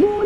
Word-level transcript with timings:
como 0.00 0.18
una 0.18 0.25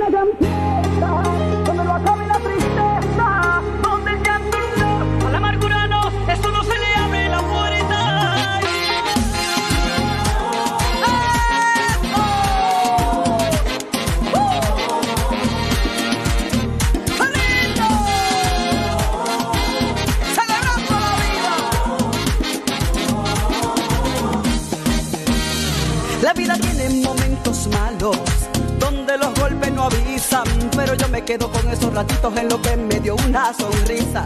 ratitos 32.01 32.35
en 32.39 32.49
lo 32.49 32.63
que 32.63 32.77
me 32.79 32.99
dio 32.99 33.15
una 33.27 33.53
sonrisa. 33.53 34.25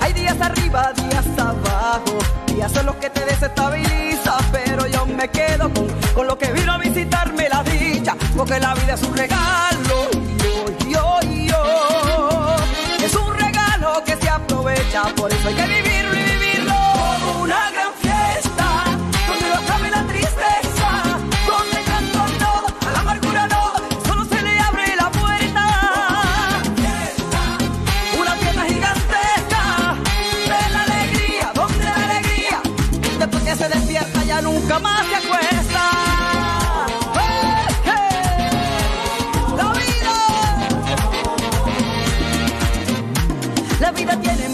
Hay 0.00 0.14
días 0.14 0.40
arriba, 0.40 0.90
días 0.94 1.26
abajo, 1.36 2.16
días 2.46 2.74
en 2.74 2.86
los 2.86 2.96
que 2.96 3.10
te 3.10 3.22
desestabiliza, 3.26 4.38
pero 4.50 4.86
yo 4.86 5.04
me 5.04 5.28
quedo 5.28 5.70
con, 5.74 5.86
con 6.14 6.26
lo 6.26 6.38
que 6.38 6.50
vino 6.52 6.72
a 6.72 6.78
visitarme 6.78 7.46
la 7.50 7.62
dicha, 7.62 8.16
porque 8.34 8.58
la 8.58 8.72
vida 8.74 8.94
es 8.94 9.02
un 9.02 9.14
regalo. 9.14 9.96
Yo, 10.42 10.64
yo, 10.88 11.20
yo, 11.50 12.56
es 13.04 13.14
un 13.14 13.34
regalo 13.34 14.02
que 14.02 14.16
se 14.16 14.28
aprovecha, 14.30 15.02
por 15.14 15.30
eso 15.30 15.48
hay 15.48 15.54
que 15.54 15.69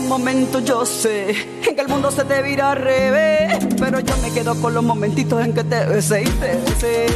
momentos, 0.07 0.65
yo 0.65 0.87
sé, 0.87 1.31
en 1.67 1.75
que 1.75 1.81
el 1.81 1.89
mundo 1.89 2.11
se 2.11 2.25
te 2.25 2.43
vira 2.43 2.73
al 2.73 2.79
revés. 2.79 3.59
Pero 3.79 4.01
yo 4.01 4.17
me 4.19 4.31
quedo 4.33 4.61
con 4.61 4.75
los 4.75 4.83
momentitos 4.83 5.45
en 5.45 5.53
que 5.53 5.65
te 5.65 5.85
besé 5.87 6.23
y 6.23 6.27
te 6.27 6.57
besé. 6.57 7.07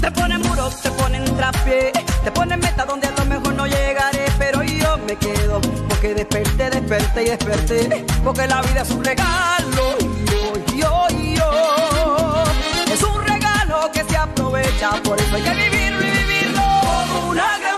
Te 0.00 0.10
ponen 0.12 0.40
muro, 0.42 0.70
te 0.82 0.90
ponen 0.92 1.24
trapié, 1.36 1.92
te 2.24 2.30
ponen 2.30 2.60
meta 2.60 2.84
donde 2.84 3.08
a 3.08 3.10
lo 3.12 3.24
mejor 3.24 3.54
no 3.54 3.66
llegaré. 3.66 4.26
Pero 4.38 4.62
yo 4.62 4.98
me 5.06 5.16
quedo, 5.16 5.60
porque 5.88 6.14
desperté, 6.14 6.70
desperté 6.70 7.22
y 7.22 7.26
desperté. 7.30 8.04
Porque 8.24 8.46
la 8.46 8.62
vida 8.62 8.82
es 8.82 8.90
un 8.90 9.04
regalo. 9.04 9.98
Yo, 10.30 10.76
yo, 10.76 11.06
yo. 11.34 12.44
Es 12.92 13.02
un 13.02 13.22
regalo 13.26 13.90
que 13.92 14.04
se 14.04 14.16
aprovecha, 14.16 14.90
por 15.02 15.18
eso 15.20 15.34
hay 15.34 15.42
que 15.42 15.54
vivirlo 15.54 16.00
y 16.00 16.10
vivirlo 16.10 16.62
como 17.12 17.30
una 17.30 17.58
gran 17.58 17.75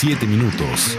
7 0.00 0.26
minutos. 0.26 0.96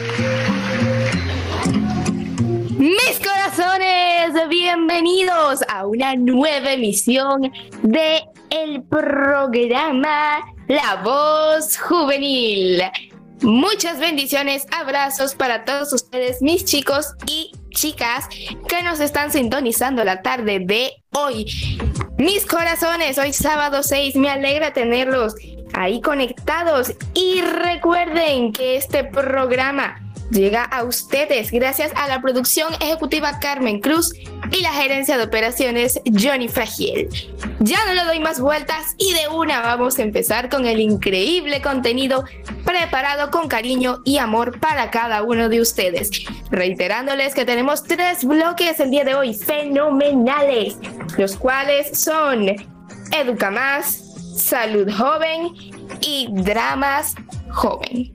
Mis 2.78 3.17
corazones, 3.17 4.47
bienvenidos 4.47 5.62
a 5.69 5.88
una 5.88 6.16
nueva 6.16 6.73
emisión 6.73 7.51
de 7.81 8.22
el 8.51 8.84
programa 8.84 10.41
La 10.67 11.01
Voz 11.03 11.79
Juvenil. 11.79 12.84
Muchas 13.41 14.00
bendiciones, 14.00 14.67
abrazos 14.72 15.33
para 15.33 15.66
todos 15.66 15.94
ustedes, 15.94 16.44
mis 16.44 16.63
chicos 16.63 17.16
y 17.25 17.53
chicas 17.72 18.29
que 18.68 18.83
nos 18.83 19.00
están 19.00 19.31
sintonizando 19.31 20.03
la 20.03 20.22
tarde 20.22 20.59
de 20.59 20.91
hoy. 21.16 21.47
Mis 22.19 22.45
corazones, 22.45 23.18
hoy 23.18 23.33
sábado 23.33 23.81
6, 23.81 24.16
me 24.18 24.29
alegra 24.29 24.73
tenerlos 24.73 25.33
ahí 25.81 26.02
conectados 26.02 26.94
y 27.14 27.42
recuerden 27.42 28.53
que 28.53 28.75
este 28.78 29.03
programa 29.03 30.00
llega 30.31 30.64
a 30.64 30.84
ustedes 30.84 31.52
gracias 31.52 31.92
a 31.96 32.08
la 32.08 32.22
producción 32.22 32.74
ejecutiva 32.80 33.40
Carmen 33.40 33.81
Cruz 33.81 34.14
y 34.52 34.62
la 34.62 34.72
gerencia 34.72 35.18
de 35.18 35.24
operaciones 35.24 36.00
Johnny 36.06 36.47
Fragiel. 36.47 37.09
Ya 37.59 37.86
no 37.86 37.94
le 37.94 38.03
doy 38.06 38.19
más 38.19 38.40
vueltas 38.40 38.96
y 38.97 39.14
de 39.14 39.28
una 39.28 39.62
vamos 39.62 40.00
a 40.00 40.04
empezar 40.04 40.50
con 40.50 40.66
el 40.66 40.80
increíble 40.80 41.62
contenido 41.62 42.24
preparado 42.66 43.30
con 43.31 43.48
cariño 43.48 44.01
y 44.06 44.18
amor 44.18 44.60
para 44.60 44.89
cada 44.92 45.24
uno 45.24 45.50
de 45.50 45.62
ustedes. 45.62 46.10
Reiterándoles 46.50 47.33
que 47.33 47.45
tenemos 47.45 47.83
tres 47.83 48.24
bloques 48.24 48.80
el 48.80 48.92
día 48.92 49.04
de 49.04 49.16
hoy 49.16 49.33
fenomenales, 49.33 50.78
los 51.18 51.36
cuales 51.36 52.00
son 52.00 52.56
Educa 53.12 53.51
Más, 53.51 54.00
Salud 54.51 54.92
Joven 54.92 55.53
y 56.01 56.27
Dramas 56.30 57.15
Joven. 57.51 58.12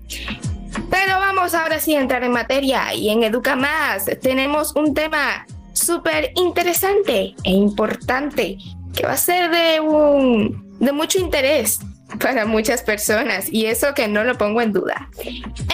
Pero 0.90 1.18
vamos 1.18 1.54
ahora 1.54 1.80
sí 1.80 1.94
a 1.94 2.00
entrar 2.02 2.22
en 2.24 2.32
materia 2.32 2.92
y 2.92 3.08
en 3.08 3.22
Educa 3.22 3.56
Más 3.56 4.04
tenemos 4.20 4.76
un 4.76 4.92
tema 4.92 5.46
súper 5.72 6.32
interesante 6.34 7.34
e 7.42 7.50
importante 7.50 8.58
que 8.94 9.06
va 9.06 9.12
a 9.12 9.16
ser 9.16 9.50
de 9.50 9.80
un 9.80 10.76
de 10.78 10.92
mucho 10.92 11.18
interés 11.18 11.78
para 12.20 12.44
muchas 12.44 12.82
personas 12.82 13.50
y 13.50 13.64
eso 13.64 13.94
que 13.94 14.06
no 14.06 14.22
lo 14.22 14.36
pongo 14.36 14.60
en 14.60 14.74
duda. 14.74 15.08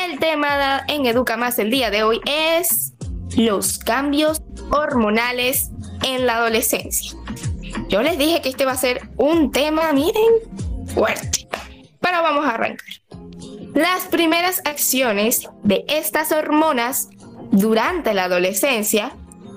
El 0.00 0.20
tema 0.20 0.84
en 0.86 1.06
Educa 1.06 1.36
Más 1.36 1.58
el 1.58 1.72
día 1.72 1.90
de 1.90 2.04
hoy 2.04 2.20
es 2.24 2.92
los 3.36 3.80
cambios 3.80 4.42
hormonales 4.70 5.72
en 6.04 6.24
la 6.24 6.36
adolescencia. 6.36 7.18
Yo 7.88 8.02
les 8.02 8.16
dije 8.18 8.40
que 8.40 8.48
este 8.48 8.64
va 8.64 8.72
a 8.72 8.76
ser 8.76 9.08
un 9.16 9.50
tema, 9.50 9.92
miren, 9.92 10.32
fuerte. 10.94 11.48
Pero 12.00 12.22
vamos 12.22 12.44
a 12.46 12.54
arrancar. 12.54 12.88
Las 13.74 14.04
primeras 14.10 14.60
acciones 14.64 15.48
de 15.62 15.84
estas 15.88 16.32
hormonas 16.32 17.08
durante 17.50 18.12
la 18.14 18.24
adolescencia 18.24 19.12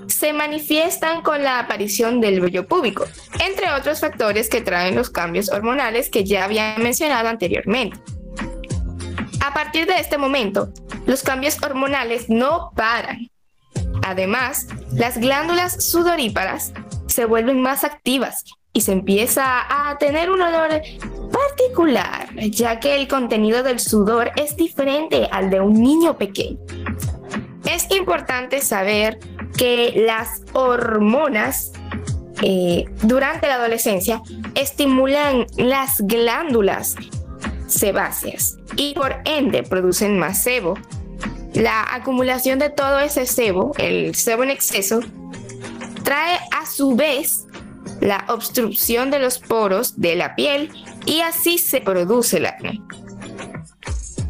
se 0.07 0.31
manifiestan 0.31 1.21
con 1.21 1.43
la 1.43 1.59
aparición 1.59 2.21
del 2.21 2.39
vello 2.39 2.67
púbico, 2.67 3.05
entre 3.45 3.71
otros 3.71 3.99
factores 3.99 4.49
que 4.49 4.61
traen 4.61 4.95
los 4.95 5.09
cambios 5.09 5.49
hormonales 5.49 6.09
que 6.09 6.23
ya 6.23 6.45
había 6.45 6.77
mencionado 6.77 7.27
anteriormente. 7.27 7.97
A 9.41 9.53
partir 9.53 9.85
de 9.85 9.99
este 9.99 10.17
momento, 10.17 10.69
los 11.05 11.23
cambios 11.23 11.61
hormonales 11.61 12.29
no 12.29 12.71
paran. 12.75 13.29
Además, 14.03 14.67
las 14.93 15.17
glándulas 15.17 15.83
sudoríparas 15.83 16.73
se 17.07 17.25
vuelven 17.25 17.61
más 17.61 17.83
activas 17.83 18.45
y 18.75 18.81
se 18.81 18.91
empieza 18.91 19.89
a 19.89 19.97
tener 19.97 20.29
un 20.29 20.41
olor 20.41 20.81
particular, 21.31 22.27
ya 22.51 22.77
que 22.81 22.95
el 22.95 23.07
contenido 23.07 23.63
del 23.63 23.79
sudor 23.79 24.31
es 24.35 24.57
diferente 24.57 25.29
al 25.31 25.49
de 25.49 25.61
un 25.61 25.81
niño 25.81 26.17
pequeño. 26.17 26.59
Es 27.63 27.89
importante 27.89 28.59
saber 28.59 29.17
que 29.57 30.03
las 30.05 30.41
hormonas 30.51 31.71
eh, 32.43 32.83
durante 33.01 33.47
la 33.47 33.55
adolescencia 33.55 34.21
estimulan 34.55 35.47
las 35.55 36.01
glándulas 36.01 36.95
sebáceas 37.67 38.57
y 38.75 38.93
por 38.93 39.15
ende 39.23 39.63
producen 39.63 40.19
más 40.19 40.43
sebo. 40.43 40.73
La 41.53 41.95
acumulación 41.95 42.59
de 42.59 42.69
todo 42.71 42.99
ese 42.99 43.25
sebo, 43.25 43.71
el 43.77 44.15
sebo 44.15 44.43
en 44.43 44.49
exceso, 44.49 44.99
trae 46.03 46.37
a 46.51 46.65
su 46.65 46.97
vez 46.97 47.45
la 48.01 48.25
obstrucción 48.29 49.11
de 49.11 49.19
los 49.19 49.39
poros 49.39 49.99
de 49.99 50.15
la 50.15 50.35
piel 50.35 50.71
y 51.05 51.21
así 51.21 51.57
se 51.57 51.81
produce 51.81 52.37
el 52.37 52.45
acné. 52.45 52.81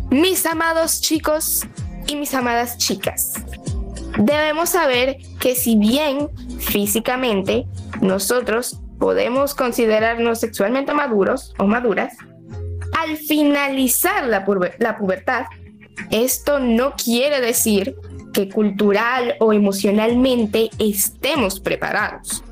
Mis 0.10 0.46
amados 0.46 1.02
chicos 1.02 1.66
y 2.08 2.16
mis 2.16 2.34
amadas 2.34 2.78
chicas, 2.78 3.34
debemos 4.18 4.70
saber 4.70 5.18
que 5.40 5.56
si 5.56 5.78
bien 5.78 6.30
físicamente 6.60 7.66
nosotros 8.02 8.80
podemos 9.00 9.56
considerarnos 9.56 10.40
sexualmente 10.40 10.94
maduros 10.94 11.54
o 11.60 11.66
maduras, 11.66 12.16
al 12.98 13.18
finalizar 13.18 14.26
la, 14.26 14.46
la 14.80 14.98
pubertad, 14.98 15.46
esto 16.12 16.60
no 16.60 16.94
quiere 16.94 17.42
decir 17.42 17.96
que 18.34 18.50
cultural 18.50 19.36
o 19.40 19.54
emocionalmente 19.54 20.70
estemos 20.78 21.60
preparados 21.60 22.44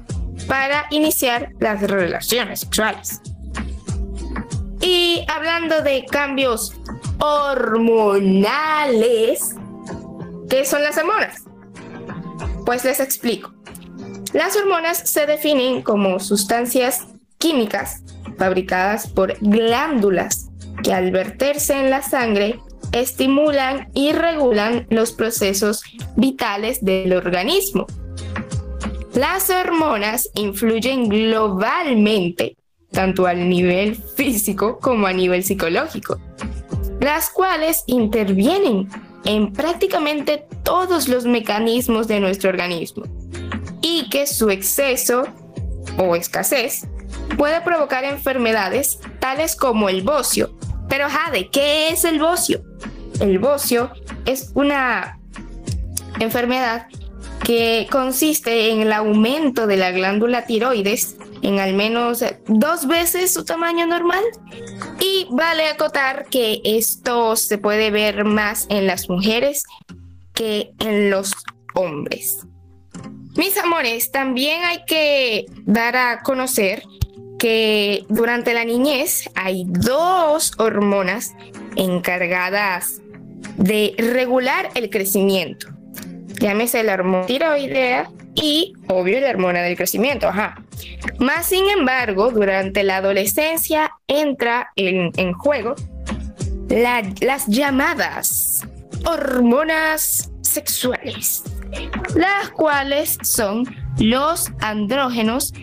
para 0.43 0.85
iniciar 0.91 1.49
las 1.59 1.81
relaciones 1.81 2.61
sexuales. 2.61 3.21
Y 4.81 5.25
hablando 5.27 5.81
de 5.81 6.05
cambios 6.05 6.73
hormonales, 7.19 8.35
¿qué 10.49 10.65
son 10.65 10.83
las 10.83 10.97
hormonas? 10.97 11.43
Pues 12.65 12.83
les 12.83 12.99
explico. 12.99 13.53
Las 14.33 14.55
hormonas 14.57 14.97
se 15.09 15.25
definen 15.25 15.81
como 15.83 16.19
sustancias 16.19 17.07
químicas 17.37 18.03
fabricadas 18.37 19.07
por 19.07 19.37
glándulas 19.39 20.49
que 20.83 20.93
al 20.93 21.11
verterse 21.11 21.73
en 21.79 21.89
la 21.89 22.01
sangre 22.01 22.59
estimulan 22.91 23.89
y 23.93 24.11
regulan 24.11 24.87
los 24.89 25.11
procesos 25.11 25.83
vitales 26.15 26.83
del 26.83 27.13
organismo. 27.13 27.87
Las 29.15 29.51
hormonas 29.51 30.31
influyen 30.33 31.07
globalmente, 31.07 32.57
tanto 32.91 33.27
al 33.27 33.47
nivel 33.47 33.95
físico 33.95 34.79
como 34.79 35.05
a 35.05 35.13
nivel 35.13 35.43
psicológico, 35.43 36.19
las 36.99 37.29
cuales 37.29 37.83
intervienen 37.85 38.89
en 39.25 39.53
prácticamente 39.53 40.47
todos 40.63 41.07
los 41.07 41.25
mecanismos 41.25 42.07
de 42.07 42.19
nuestro 42.19 42.49
organismo 42.49 43.03
y 43.81 44.09
que 44.09 44.25
su 44.25 44.49
exceso 44.49 45.27
o 45.97 46.15
escasez 46.15 46.87
puede 47.37 47.61
provocar 47.61 48.05
enfermedades 48.05 48.99
tales 49.19 49.55
como 49.55 49.89
el 49.89 50.01
bocio. 50.01 50.57
Pero 50.89 51.07
Jade, 51.07 51.49
¿qué 51.49 51.89
es 51.89 52.03
el 52.03 52.19
bocio? 52.19 52.63
El 53.19 53.37
bocio 53.37 53.91
es 54.25 54.51
una 54.55 55.19
enfermedad 56.19 56.87
que 57.43 57.87
consiste 57.91 58.69
en 58.69 58.81
el 58.81 58.93
aumento 58.93 59.67
de 59.67 59.77
la 59.77 59.91
glándula 59.91 60.45
tiroides 60.45 61.17
en 61.41 61.59
al 61.59 61.73
menos 61.73 62.23
dos 62.47 62.87
veces 62.87 63.33
su 63.33 63.43
tamaño 63.43 63.85
normal. 63.85 64.23
Y 64.99 65.27
vale 65.29 65.67
acotar 65.67 66.25
que 66.29 66.61
esto 66.63 67.35
se 67.35 67.57
puede 67.57 67.91
ver 67.91 68.23
más 68.23 68.65
en 68.69 68.87
las 68.87 69.09
mujeres 69.09 69.65
que 70.33 70.71
en 70.79 71.09
los 71.09 71.33
hombres. 71.75 72.39
Mis 73.35 73.57
amores, 73.57 74.11
también 74.11 74.63
hay 74.63 74.85
que 74.85 75.45
dar 75.65 75.97
a 75.97 76.21
conocer 76.21 76.83
que 77.39 78.05
durante 78.07 78.53
la 78.53 78.63
niñez 78.63 79.29
hay 79.35 79.65
dos 79.67 80.53
hormonas 80.59 81.33
encargadas 81.75 83.01
de 83.57 83.95
regular 83.97 84.69
el 84.75 84.89
crecimiento. 84.89 85.72
Llámese 86.39 86.83
la 86.83 86.93
hormona 86.93 87.25
tiroidea 87.25 88.09
y, 88.35 88.73
obvio, 88.87 89.19
la 89.19 89.29
hormona 89.29 89.61
del 89.61 89.75
crecimiento. 89.75 90.27
Ajá. 90.27 90.55
Más 91.19 91.45
sin 91.45 91.69
embargo, 91.69 92.31
durante 92.31 92.83
la 92.83 92.97
adolescencia 92.97 93.91
entra 94.07 94.71
en, 94.75 95.33
juego 95.33 95.75
las 96.69 97.47
llamadas 97.47 98.67
hormonas 99.05 100.31
sexuales, 100.41 101.43
las 102.15 102.49
cuales 102.51 103.17
son 103.21 103.65
los 103.99 104.51
andrógenos, 104.59 105.53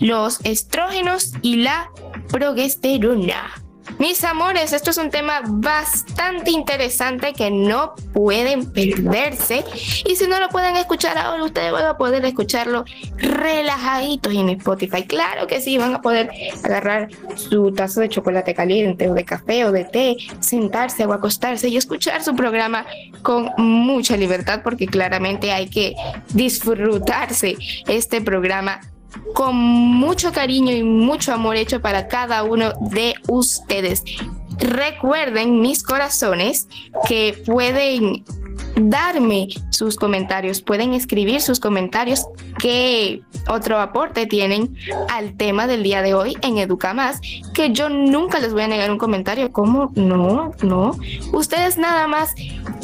los 0.00 0.40
estrógenos 0.44 1.32
y 1.42 1.56
la 1.56 1.90
progesterona. 2.28 3.61
Mis 4.02 4.24
amores, 4.24 4.72
esto 4.72 4.90
es 4.90 4.98
un 4.98 5.10
tema 5.10 5.42
bastante 5.46 6.50
interesante 6.50 7.32
que 7.32 7.52
no 7.52 7.94
pueden 8.12 8.68
perderse. 8.72 9.64
Y 10.04 10.16
si 10.16 10.26
no 10.26 10.40
lo 10.40 10.48
pueden 10.48 10.74
escuchar 10.74 11.16
ahora, 11.16 11.44
ustedes 11.44 11.70
van 11.70 11.86
a 11.86 11.96
poder 11.96 12.24
escucharlo 12.24 12.84
relajaditos 13.18 14.34
en 14.34 14.48
Spotify. 14.48 15.04
Claro 15.04 15.46
que 15.46 15.60
sí, 15.60 15.78
van 15.78 15.94
a 15.94 16.02
poder 16.02 16.32
agarrar 16.64 17.10
su 17.36 17.70
tazo 17.70 18.00
de 18.00 18.08
chocolate 18.08 18.54
caliente 18.54 19.08
o 19.08 19.14
de 19.14 19.24
café 19.24 19.66
o 19.66 19.70
de 19.70 19.84
té, 19.84 20.16
sentarse 20.40 21.06
o 21.06 21.12
acostarse 21.12 21.68
y 21.68 21.76
escuchar 21.76 22.24
su 22.24 22.34
programa 22.34 22.84
con 23.22 23.52
mucha 23.56 24.16
libertad 24.16 24.62
porque 24.64 24.88
claramente 24.88 25.52
hay 25.52 25.68
que 25.68 25.94
disfrutarse 26.34 27.56
este 27.86 28.20
programa 28.20 28.80
con 29.34 29.56
mucho 29.56 30.32
cariño 30.32 30.72
y 30.72 30.82
mucho 30.82 31.32
amor 31.32 31.56
hecho 31.56 31.80
para 31.80 32.08
cada 32.08 32.42
uno 32.42 32.72
de 32.90 33.14
ustedes. 33.28 34.02
Recuerden, 34.58 35.60
mis 35.60 35.82
corazones, 35.82 36.68
que 37.08 37.42
pueden 37.46 38.24
darme 38.76 39.48
sus 39.70 39.96
comentarios, 39.96 40.62
pueden 40.62 40.94
escribir 40.94 41.40
sus 41.40 41.60
comentarios, 41.60 42.26
qué 42.58 43.22
otro 43.48 43.80
aporte 43.80 44.26
tienen 44.26 44.76
al 45.08 45.36
tema 45.36 45.66
del 45.66 45.82
día 45.82 46.02
de 46.02 46.14
hoy 46.14 46.36
en 46.42 46.58
Educa 46.58 46.94
Más, 46.94 47.20
que 47.54 47.72
yo 47.72 47.88
nunca 47.88 48.40
les 48.40 48.52
voy 48.52 48.62
a 48.62 48.68
negar 48.68 48.90
un 48.90 48.98
comentario, 48.98 49.52
como 49.52 49.92
no, 49.94 50.52
no, 50.62 50.96
ustedes 51.32 51.78
nada 51.78 52.06
más 52.06 52.34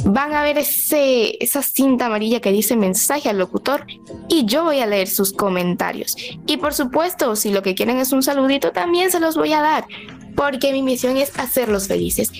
van 0.04 0.34
a 0.34 0.42
ver 0.42 0.58
ese, 0.58 1.42
esa 1.42 1.62
cinta 1.62 2.06
amarilla 2.06 2.40
que 2.40 2.52
dice 2.52 2.76
mensaje 2.76 3.28
al 3.28 3.38
locutor 3.38 3.86
y 4.28 4.44
yo 4.46 4.64
voy 4.64 4.80
a 4.80 4.86
leer 4.86 5.08
sus 5.08 5.32
comentarios. 5.32 6.16
Y 6.46 6.56
por 6.56 6.74
supuesto, 6.74 7.36
si 7.36 7.50
lo 7.50 7.62
que 7.62 7.74
quieren 7.74 7.98
es 7.98 8.12
un 8.12 8.22
saludito, 8.22 8.72
también 8.72 9.10
se 9.10 9.20
los 9.20 9.36
voy 9.36 9.52
a 9.52 9.60
dar, 9.60 9.86
porque 10.34 10.72
mi 10.72 10.82
misión 10.82 11.16
es 11.16 11.38
hacerlos 11.38 11.88
felices 11.88 12.32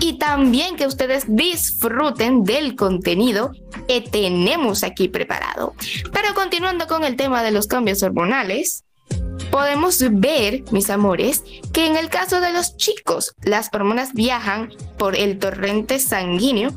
y 0.00 0.18
también 0.18 0.76
que 0.76 0.86
ustedes 0.86 1.24
disfruten 1.26 2.44
del 2.44 2.76
contenido 2.76 3.52
que 3.88 4.00
tenemos 4.00 4.82
aquí 4.84 5.08
preparado. 5.08 5.74
Pero 6.12 6.34
continuando 6.34 6.86
con 6.86 7.04
el 7.04 7.16
tema 7.16 7.42
de 7.42 7.50
los 7.50 7.66
cambios 7.66 8.02
hormonales, 8.02 8.84
podemos 9.50 9.98
ver, 10.12 10.62
mis 10.70 10.90
amores, 10.90 11.42
que 11.72 11.86
en 11.86 11.96
el 11.96 12.08
caso 12.08 12.40
de 12.40 12.52
los 12.52 12.76
chicos, 12.76 13.34
las 13.42 13.68
hormonas 13.72 14.12
viajan 14.14 14.70
por 14.98 15.16
el 15.16 15.38
torrente 15.38 15.98
sanguíneo 15.98 16.70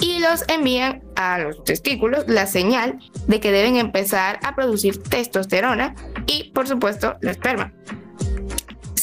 y 0.00 0.18
los 0.18 0.44
envían 0.48 1.02
a 1.16 1.38
los 1.38 1.62
testículos 1.64 2.24
la 2.26 2.46
señal 2.46 2.98
de 3.26 3.40
que 3.40 3.52
deben 3.52 3.76
empezar 3.76 4.40
a 4.42 4.54
producir 4.54 5.02
testosterona 5.02 5.94
y, 6.26 6.50
por 6.52 6.66
supuesto, 6.66 7.16
la 7.20 7.30
esperma. 7.30 7.72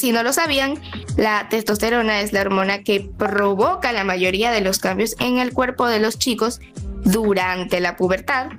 Si 0.06 0.12
no 0.12 0.22
lo 0.22 0.32
sabían, 0.32 0.80
la 1.16 1.48
testosterona 1.48 2.20
es 2.20 2.32
la 2.32 2.42
hormona 2.42 2.84
que 2.84 3.00
provoca 3.00 3.92
la 3.92 4.04
mayoría 4.04 4.52
de 4.52 4.60
los 4.60 4.78
cambios 4.78 5.16
en 5.18 5.38
el 5.38 5.52
cuerpo 5.52 5.88
de 5.88 5.98
los 5.98 6.16
chicos 6.16 6.60
durante 7.04 7.80
la 7.80 7.96
pubertad. 7.96 8.50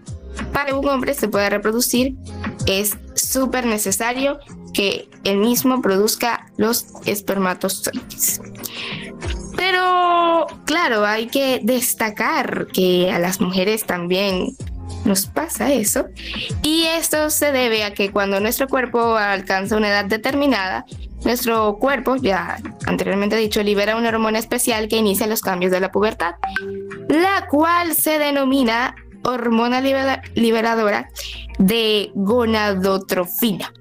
Para 0.51 0.75
un 0.75 0.85
hombre 0.89 1.13
se 1.13 1.29
pueda 1.29 1.49
reproducir 1.49 2.15
es 2.65 2.97
súper 3.15 3.65
necesario 3.65 4.39
que 4.73 5.07
el 5.23 5.37
mismo 5.37 5.81
produzca 5.81 6.51
los 6.57 6.87
espermatozoides. 7.05 8.41
Pero 9.55 10.47
claro, 10.65 11.05
hay 11.05 11.27
que 11.27 11.61
destacar 11.63 12.67
que 12.73 13.09
a 13.09 13.19
las 13.19 13.39
mujeres 13.39 13.85
también 13.85 14.49
nos 15.06 15.25
pasa 15.25 15.72
eso. 15.72 16.08
Y 16.63 16.84
esto 16.84 17.29
se 17.29 17.51
debe 17.51 17.84
a 17.84 17.94
que 17.94 18.12
cuando 18.12 18.39
nuestro 18.39 18.67
cuerpo 18.67 19.15
alcanza 19.15 19.77
una 19.77 19.89
edad 19.89 20.06
determinada, 20.06 20.86
nuestro 21.24 21.77
cuerpo, 21.77 22.15
ya 22.15 22.58
anteriormente 22.86 23.36
dicho, 23.36 23.63
libera 23.63 23.96
una 23.96 24.10
hormona 24.10 24.39
especial 24.39 24.88
que 24.88 24.98
inicia 24.98 25.27
los 25.27 25.41
cambios 25.41 25.72
de 25.72 25.79
la 25.79 25.91
pubertad, 25.91 26.36
la 27.10 27.48
cual 27.50 27.94
se 27.96 28.20
denomina 28.20 28.96
hormona 29.24 29.82
liberadora 29.82 31.10
de 31.58 32.12
gonadotrofina. 32.15 33.74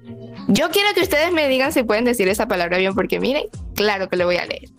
Yo 0.47 0.69
quiero 0.71 0.93
que 0.93 1.01
ustedes 1.01 1.31
me 1.31 1.47
digan 1.47 1.73
si 1.73 1.83
pueden 1.83 2.05
decir 2.05 2.27
esa 2.27 2.47
palabra 2.47 2.77
bien, 2.77 2.95
porque 2.95 3.19
miren, 3.19 3.45
claro 3.75 4.09
que 4.09 4.17
lo 4.17 4.25
voy 4.25 4.37
a 4.37 4.45
leer. 4.45 4.69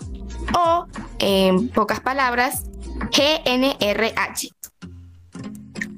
O, 0.59 0.87
en 1.19 1.69
pocas 1.69 2.01
palabras, 2.01 2.65
GNRH. 3.13 4.58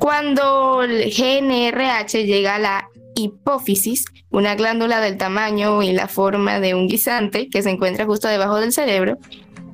Cuando 0.00 0.82
el 0.82 1.12
GNRH 1.12 2.24
llega 2.24 2.54
a 2.54 2.58
la 2.58 2.88
hipófisis, 3.14 4.06
una 4.30 4.54
glándula 4.54 4.98
del 4.98 5.18
tamaño 5.18 5.82
y 5.82 5.92
la 5.92 6.08
forma 6.08 6.58
de 6.58 6.74
un 6.74 6.88
guisante 6.88 7.50
que 7.50 7.62
se 7.62 7.68
encuentra 7.68 8.06
justo 8.06 8.26
debajo 8.26 8.58
del 8.60 8.72
cerebro, 8.72 9.18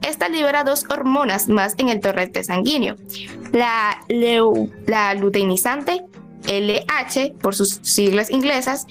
esta 0.02 0.28
libera 0.28 0.64
dos 0.64 0.84
hormonas 0.90 1.48
más 1.48 1.74
en 1.78 1.90
el 1.90 2.00
torrente 2.00 2.42
sanguíneo. 2.42 2.96
La, 3.52 4.02
luteinizante, 5.14 6.02
LH 6.48 7.34
por 7.40 7.54
sus 7.54 7.78
siglas 7.82 8.28
inglesas, 8.28 8.86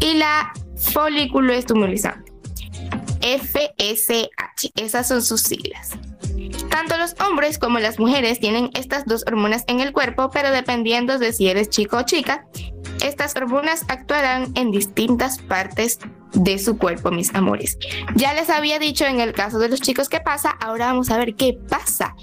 y 0.00 0.14
la 0.14 0.54
folículo 0.76 1.52
estimulizante, 1.52 2.32
FSH. 3.20 4.72
Esas 4.74 5.06
son 5.06 5.22
sus 5.22 5.42
siglas. 5.42 5.90
Tanto 6.70 6.96
los 6.96 7.14
hombres 7.20 7.58
como 7.58 7.78
las 7.78 7.98
mujeres 7.98 8.40
tienen 8.40 8.70
estas 8.74 9.04
dos 9.06 9.24
hormonas 9.26 9.64
en 9.66 9.80
el 9.80 9.92
cuerpo, 9.92 10.30
pero 10.30 10.50
dependiendo 10.50 11.18
de 11.18 11.32
si 11.32 11.48
eres 11.48 11.70
chico 11.70 11.98
o 11.98 12.02
chica, 12.02 12.46
estas 13.02 13.34
hormonas 13.36 13.84
actuarán 13.88 14.52
en 14.54 14.70
distintas 14.70 15.38
partes 15.38 15.98
de 16.32 16.58
su 16.58 16.76
cuerpo, 16.78 17.10
mis 17.10 17.34
amores. 17.34 17.78
Ya 18.14 18.34
les 18.34 18.50
había 18.50 18.78
dicho 18.78 19.04
en 19.06 19.20
el 19.20 19.32
caso 19.32 19.58
de 19.58 19.68
los 19.68 19.80
chicos 19.80 20.08
qué 20.08 20.20
pasa, 20.20 20.50
ahora 20.60 20.86
vamos 20.86 21.10
a 21.10 21.18
ver 21.18 21.34
qué 21.34 21.58
pasa 21.68 22.14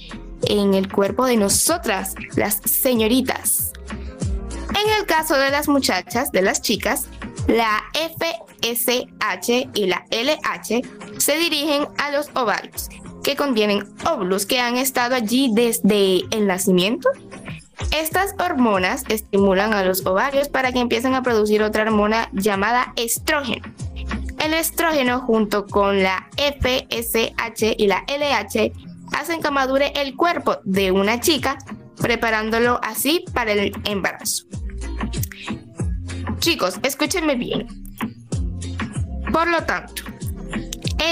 en 0.47 0.73
el 0.73 0.91
cuerpo 0.91 1.25
de 1.25 1.37
nosotras, 1.37 2.15
las 2.35 2.61
señoritas. 2.65 3.73
En 4.69 4.99
el 4.99 5.05
caso 5.05 5.35
de 5.35 5.51
las 5.51 5.67
muchachas, 5.67 6.31
de 6.31 6.41
las 6.41 6.61
chicas, 6.61 7.07
la 7.47 7.83
FSH 7.93 9.69
y 9.73 9.85
la 9.85 10.05
LH 10.11 10.81
se 11.17 11.37
dirigen 11.37 11.87
a 11.97 12.11
los 12.11 12.29
ovarios, 12.33 12.89
que 13.25 13.35
contienen 13.35 13.87
óvulos 14.07 14.45
que 14.45 14.59
han 14.59 14.77
estado 14.77 15.15
allí 15.15 15.49
desde 15.51 16.25
el 16.29 16.45
nacimiento. 16.45 17.09
Estas 17.91 18.35
hormonas 18.37 19.03
estimulan 19.09 19.73
a 19.73 19.83
los 19.83 20.05
ovarios 20.05 20.47
para 20.47 20.71
que 20.71 20.79
empiecen 20.79 21.15
a 21.15 21.23
producir 21.23 21.63
otra 21.63 21.81
hormona 21.81 22.29
llamada 22.33 22.93
estrógeno. 22.95 23.65
El 24.37 24.53
estrógeno 24.53 25.21
junto 25.21 25.65
con 25.65 26.03
la 26.03 26.29
FSH 26.37 27.75
y 27.77 27.87
la 27.87 28.05
LH 28.07 28.71
hacen 29.13 29.41
que 29.41 29.49
madure 29.49 29.91
el 29.95 30.15
cuerpo 30.15 30.59
de 30.63 30.91
una 30.91 31.19
chica, 31.19 31.57
preparándolo 31.99 32.79
así 32.83 33.25
para 33.33 33.53
el 33.53 33.71
embarazo. 33.85 34.45
Chicos, 36.37 36.75
escúchenme 36.83 37.33
bien. 37.33 37.65
Por 39.33 39.47
lo 39.47 39.63
tanto, 39.63 40.03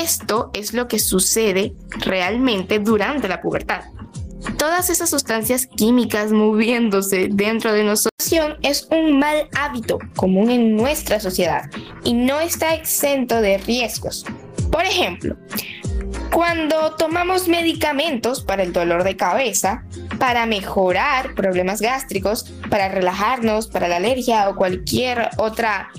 esto 0.01 0.51
es 0.53 0.73
lo 0.73 0.87
que 0.87 0.99
sucede 0.99 1.73
realmente 1.99 2.79
durante 2.79 3.27
la 3.27 3.41
pubertad. 3.41 3.83
Todas 4.57 4.89
esas 4.89 5.09
sustancias 5.09 5.67
químicas 5.67 6.31
moviéndose 6.31 7.29
dentro 7.31 7.71
de 7.71 7.83
nosotros 7.83 8.13
es 8.61 8.87
un 8.89 9.19
mal 9.19 9.47
hábito 9.55 9.99
común 10.15 10.49
en 10.49 10.75
nuestra 10.75 11.19
sociedad 11.19 11.69
y 12.03 12.13
no 12.13 12.39
está 12.39 12.73
exento 12.73 13.41
de 13.41 13.57
riesgos. 13.59 14.25
Por 14.71 14.85
ejemplo, 14.85 15.37
cuando 16.31 16.95
tomamos 16.95 17.47
medicamentos 17.47 18.41
para 18.41 18.63
el 18.63 18.73
dolor 18.73 19.03
de 19.03 19.15
cabeza, 19.15 19.83
para 20.17 20.45
mejorar 20.47 21.35
problemas 21.35 21.79
gástricos, 21.79 22.51
para 22.69 22.89
relajarnos, 22.89 23.67
para 23.67 23.87
la 23.87 23.97
alergia 23.97 24.49
o 24.49 24.55
cualquier 24.55 25.29
otra 25.37 25.89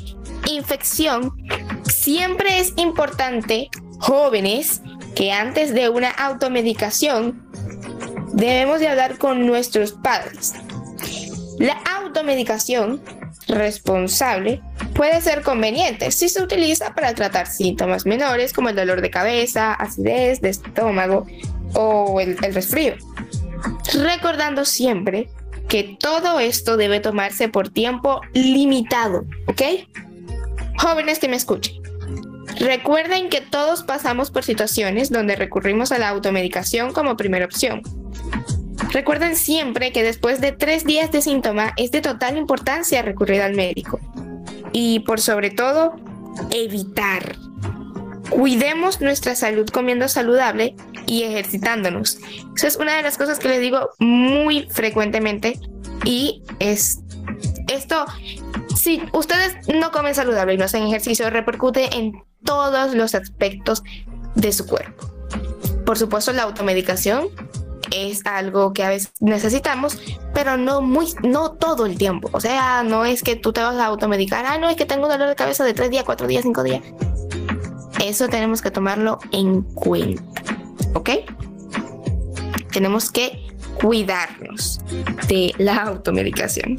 infección, 0.50 1.32
siempre 1.84 2.58
es 2.58 2.72
importante, 2.76 3.70
jóvenes, 3.98 4.82
que 5.14 5.32
antes 5.32 5.74
de 5.74 5.88
una 5.88 6.10
automedicación 6.10 7.42
debemos 8.32 8.80
de 8.80 8.88
hablar 8.88 9.18
con 9.18 9.46
nuestros 9.46 9.92
padres. 9.92 10.54
La 11.58 11.80
automedicación 11.98 13.00
responsable 13.46 14.60
puede 14.94 15.20
ser 15.20 15.42
conveniente 15.42 16.10
si 16.10 16.28
se 16.28 16.42
utiliza 16.42 16.94
para 16.94 17.14
tratar 17.14 17.46
síntomas 17.46 18.06
menores 18.06 18.52
como 18.52 18.70
el 18.70 18.76
dolor 18.76 19.00
de 19.00 19.10
cabeza, 19.10 19.74
acidez 19.74 20.40
de 20.40 20.50
estómago 20.50 21.26
o 21.74 22.20
el, 22.20 22.36
el 22.42 22.54
resfrío. 22.54 22.94
Recordando 23.92 24.64
siempre 24.64 25.28
que 25.68 25.96
todo 25.98 26.40
esto 26.40 26.76
debe 26.76 27.00
tomarse 27.00 27.48
por 27.48 27.68
tiempo 27.68 28.20
limitado, 28.32 29.24
¿ok? 29.46 29.62
Jóvenes 30.78 31.18
que 31.18 31.28
me 31.28 31.36
escuchen, 31.36 31.74
recuerden 32.58 33.28
que 33.28 33.40
todos 33.40 33.82
pasamos 33.82 34.30
por 34.30 34.44
situaciones 34.44 35.10
donde 35.10 35.36
recurrimos 35.36 35.92
a 35.92 35.98
la 35.98 36.08
automedicación 36.08 36.92
como 36.92 37.16
primera 37.16 37.44
opción. 37.44 37.82
Recuerden 38.90 39.36
siempre 39.36 39.92
que 39.92 40.02
después 40.02 40.40
de 40.40 40.52
tres 40.52 40.84
días 40.84 41.10
de 41.10 41.22
síntoma 41.22 41.72
es 41.76 41.90
de 41.90 42.00
total 42.00 42.36
importancia 42.36 43.02
recurrir 43.02 43.42
al 43.42 43.54
médico. 43.54 43.98
Y 44.72 45.00
por 45.00 45.20
sobre 45.20 45.50
todo, 45.50 45.96
evitar. 46.50 47.36
Cuidemos 48.30 49.00
nuestra 49.00 49.34
salud 49.34 49.68
comiendo 49.68 50.08
saludable 50.08 50.74
y 51.06 51.24
ejercitándonos. 51.24 52.18
Eso 52.56 52.66
es 52.66 52.76
una 52.76 52.96
de 52.96 53.02
las 53.02 53.18
cosas 53.18 53.38
que 53.38 53.48
les 53.48 53.60
digo 53.60 53.90
muy 53.98 54.68
frecuentemente 54.70 55.58
y 56.04 56.42
es 56.58 57.00
esto 57.72 58.04
si 58.76 59.02
ustedes 59.12 59.56
no 59.74 59.90
comen 59.90 60.14
saludable 60.14 60.54
y 60.54 60.58
no 60.58 60.64
hacen 60.64 60.84
ejercicio 60.84 61.30
repercute 61.30 61.96
en 61.96 62.12
todos 62.44 62.94
los 62.94 63.14
aspectos 63.14 63.82
de 64.34 64.52
su 64.52 64.66
cuerpo. 64.66 65.06
Por 65.84 65.98
supuesto, 65.98 66.32
la 66.32 66.44
automedicación 66.44 67.28
es 67.94 68.24
algo 68.26 68.72
que 68.72 68.82
a 68.82 68.88
veces 68.88 69.12
necesitamos, 69.20 69.98
pero 70.32 70.56
no 70.56 70.80
muy, 70.80 71.06
no 71.22 71.52
todo 71.52 71.86
el 71.86 71.96
tiempo. 71.96 72.30
O 72.32 72.40
sea, 72.40 72.82
no 72.82 73.04
es 73.04 73.22
que 73.22 73.36
tú 73.36 73.52
te 73.52 73.60
vas 73.60 73.76
a 73.76 73.86
automedicar, 73.86 74.44
ah, 74.46 74.58
no, 74.58 74.68
es 74.68 74.76
que 74.76 74.86
tengo 74.86 75.08
dolor 75.08 75.28
de 75.28 75.34
cabeza 75.34 75.64
de 75.64 75.74
tres 75.74 75.90
días, 75.90 76.04
cuatro 76.04 76.26
días, 76.26 76.42
cinco 76.42 76.62
días. 76.62 76.82
Eso 78.02 78.28
tenemos 78.28 78.60
que 78.60 78.70
tomarlo 78.70 79.18
en 79.32 79.62
cuenta, 79.62 80.22
¿ok? 80.94 81.10
Tenemos 82.72 83.10
que 83.10 83.46
cuidarnos 83.80 84.80
de 85.28 85.54
la 85.58 85.82
automedicación. 85.84 86.76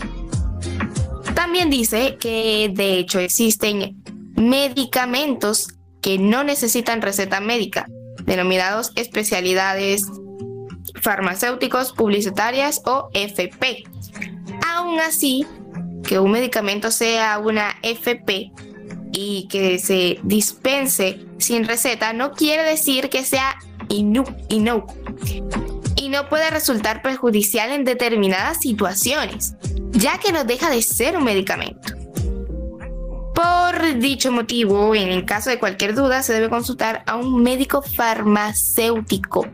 También 1.34 1.70
dice 1.70 2.18
que 2.20 2.72
de 2.74 3.00
hecho 3.00 3.20
existen 3.20 3.95
medicamentos 4.36 5.70
que 6.02 6.18
no 6.18 6.44
necesitan 6.44 7.02
receta 7.02 7.40
médica, 7.40 7.88
denominados 8.24 8.92
especialidades 8.96 10.06
farmacéuticos, 11.02 11.94
publicitarias 11.94 12.82
o 12.86 13.10
FP. 13.14 13.84
Aún 14.68 15.00
así, 15.00 15.46
que 16.04 16.20
un 16.20 16.32
medicamento 16.32 16.92
sea 16.92 17.40
una 17.40 17.76
FP 17.82 18.52
y 19.12 19.48
que 19.48 19.80
se 19.80 20.20
dispense 20.24 21.26
sin 21.38 21.66
receta 21.66 22.14
no 22.14 22.32
quiere 22.34 22.64
decir 22.64 23.10
que 23.10 23.24
sea 23.24 23.58
inocuo 23.90 24.96
y 25.96 26.10
no 26.10 26.30
puede 26.30 26.50
resultar 26.50 27.02
perjudicial 27.02 27.72
en 27.72 27.84
determinadas 27.84 28.60
situaciones, 28.60 29.56
ya 29.92 30.20
que 30.20 30.32
no 30.32 30.44
deja 30.44 30.70
de 30.70 30.82
ser 30.82 31.18
un 31.18 31.24
medicamento. 31.24 31.95
Por 33.36 34.00
dicho 34.00 34.32
motivo, 34.32 34.96
en 34.96 35.10
el 35.10 35.26
caso 35.26 35.50
de 35.50 35.60
cualquier 35.60 35.94
duda, 35.94 36.24
se 36.24 36.34
debe 36.34 36.50
consultar 36.50 37.04
a 37.06 37.18
un 37.18 37.44
médico 37.44 37.82
farmacéutico 37.82 39.46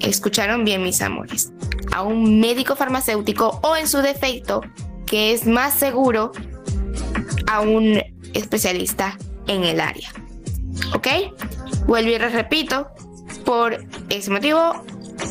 escucharon 0.00 0.64
bien 0.64 0.82
mis 0.82 1.00
amores, 1.02 1.52
a 1.92 2.02
un 2.02 2.40
médico 2.40 2.76
farmacéutico 2.76 3.60
o 3.62 3.76
en 3.76 3.88
su 3.88 3.98
defecto, 3.98 4.62
que 5.06 5.32
es 5.32 5.46
más 5.46 5.74
seguro, 5.74 6.32
a 7.46 7.60
un 7.60 8.02
especialista 8.32 9.16
en 9.46 9.64
el 9.64 9.80
área. 9.80 10.10
¿Ok? 10.94 11.06
Vuelvo 11.86 12.10
y 12.10 12.18
repito, 12.18 12.88
por 13.44 13.84
ese 14.08 14.30
motivo, 14.30 14.84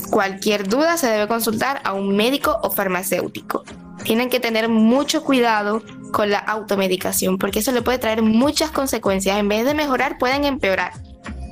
cualquier 0.09 0.67
duda 0.67 0.97
se 0.97 1.07
debe 1.07 1.27
consultar 1.27 1.81
a 1.83 1.93
un 1.93 2.15
médico 2.15 2.59
o 2.61 2.69
farmacéutico. 2.69 3.63
Tienen 4.03 4.29
que 4.29 4.39
tener 4.39 4.69
mucho 4.69 5.23
cuidado 5.23 5.81
con 6.11 6.29
la 6.29 6.39
automedicación, 6.39 7.37
porque 7.37 7.59
eso 7.59 7.71
le 7.71 7.81
puede 7.81 7.97
traer 7.97 8.21
muchas 8.21 8.71
consecuencias. 8.71 9.37
En 9.37 9.47
vez 9.47 9.65
de 9.65 9.73
mejorar, 9.73 10.17
pueden 10.17 10.45
empeorar. 10.45 10.93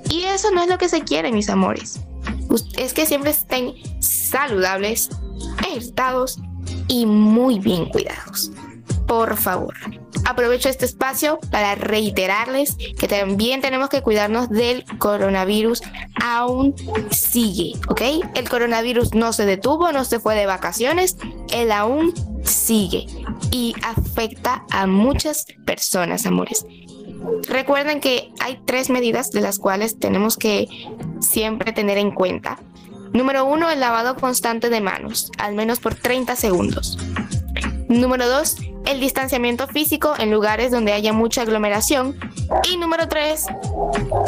Y 0.10 0.24
eso 0.24 0.52
no 0.52 0.62
es 0.62 0.70
lo 0.70 0.78
que 0.78 0.90
se 0.90 1.02
quiere, 1.02 1.32
mis 1.32 1.50
amores. 1.50 2.00
Es 2.78 2.94
que 2.94 3.06
siempre 3.06 3.32
estén 3.32 3.74
saludables, 4.00 5.10
ejercitados 5.68 6.40
y 6.88 7.06
muy 7.06 7.60
bien 7.60 7.90
cuidados. 7.90 8.52
Por 9.08 9.38
favor, 9.38 9.74
aprovecho 10.26 10.70
este 10.70 10.86
espacio 10.86 11.40
para 11.52 11.76
reiterarles 11.76 12.76
que 12.98 13.08
también 13.08 13.62
tenemos 13.62 13.90
que 13.90 14.02
cuidarnos 14.02 14.50
del 14.50 14.86
coronavirus. 14.98 15.82
Aún 16.24 16.76
sigue, 17.12 17.74
¿ok? 17.88 18.02
El 18.36 18.50
coronavirus 18.50 19.14
no 19.14 19.34
se 19.34 19.46
detuvo, 19.46 19.92
no 19.92 20.06
se 20.06 20.20
fue 20.20 20.36
de 20.36 20.46
vacaciones, 20.46 21.18
él 21.52 21.72
aún 21.72 22.14
sigue 22.44 23.06
y 23.52 23.74
afecta 23.84 24.66
a 24.72 24.88
muchas 24.88 25.46
personas, 25.66 26.26
amores. 26.26 26.66
Recuerden 27.48 28.00
que 28.00 28.32
hay 28.40 28.60
tres 28.66 28.90
medidas 28.90 29.32
de 29.32 29.42
las 29.42 29.60
cuales 29.60 30.00
tenemos 30.00 30.38
que 30.38 30.68
siempre 31.20 31.74
tener 31.74 31.98
en 31.98 32.12
cuenta. 32.12 32.60
Número 33.14 33.46
uno, 33.46 33.70
el 33.70 33.80
lavado 33.80 34.16
constante 34.16 34.70
de 34.70 34.82
manos, 34.82 35.32
al 35.38 35.56
menos 35.56 35.80
por 35.80 35.96
30 35.96 36.36
segundos. 36.36 36.98
Número 37.88 38.28
dos, 38.28 38.58
el 38.86 39.00
distanciamiento 39.00 39.68
físico 39.68 40.14
en 40.18 40.32
lugares 40.32 40.72
donde 40.72 40.94
haya 40.94 41.14
mucha 41.14 41.44
aglomeración. 41.44 42.20
Y 42.70 42.78
número 42.78 43.08
tres, 43.08 43.46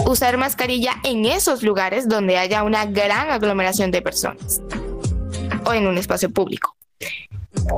usar 0.06 0.38
mascarilla 0.38 0.96
en 1.04 1.26
esos 1.26 1.62
lugares 1.62 2.08
donde 2.08 2.38
haya 2.38 2.64
una 2.64 2.86
gran 2.86 3.30
aglomeración 3.30 3.92
de 3.92 4.02
personas 4.02 4.62
o 5.66 5.74
en 5.74 5.88
un 5.88 5.98
espacio 5.98 6.30
público. 6.30 6.76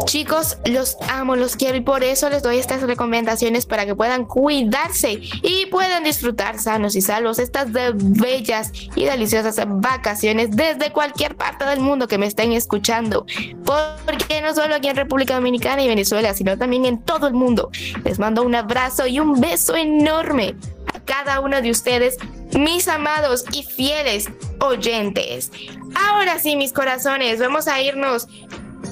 Chicos, 0.05 0.57
los 0.65 0.97
amo, 1.09 1.35
los 1.35 1.55
quiero 1.55 1.77
y 1.77 1.81
por 1.81 2.03
eso 2.03 2.29
les 2.29 2.43
doy 2.43 2.57
estas 2.57 2.81
recomendaciones 2.81 3.65
para 3.65 3.85
que 3.85 3.95
puedan 3.95 4.25
cuidarse 4.25 5.19
y 5.41 5.65
puedan 5.67 6.03
disfrutar 6.03 6.59
sanos 6.59 6.95
y 6.95 7.01
salvos 7.01 7.39
estas 7.39 7.69
bellas 7.71 8.71
y 8.95 9.05
deliciosas 9.05 9.55
vacaciones 9.67 10.51
desde 10.51 10.91
cualquier 10.91 11.35
parte 11.35 11.65
del 11.65 11.79
mundo 11.79 12.07
que 12.07 12.17
me 12.17 12.25
estén 12.25 12.51
escuchando. 12.51 13.25
Porque 13.65 14.41
no 14.41 14.53
solo 14.53 14.75
aquí 14.75 14.87
en 14.87 14.95
República 14.95 15.35
Dominicana 15.35 15.81
y 15.81 15.87
Venezuela, 15.87 16.33
sino 16.33 16.57
también 16.57 16.85
en 16.85 17.01
todo 17.01 17.27
el 17.27 17.33
mundo. 17.33 17.69
Les 18.03 18.19
mando 18.19 18.43
un 18.43 18.55
abrazo 18.55 19.07
y 19.07 19.19
un 19.19 19.39
beso 19.39 19.75
enorme 19.75 20.55
a 20.93 20.99
cada 20.99 21.39
uno 21.39 21.61
de 21.61 21.71
ustedes, 21.71 22.17
mis 22.57 22.87
amados 22.87 23.45
y 23.51 23.63
fieles 23.63 24.29
oyentes. 24.59 25.51
Ahora 25.95 26.39
sí, 26.39 26.55
mis 26.55 26.73
corazones, 26.73 27.39
vamos 27.39 27.67
a 27.67 27.81
irnos 27.81 28.27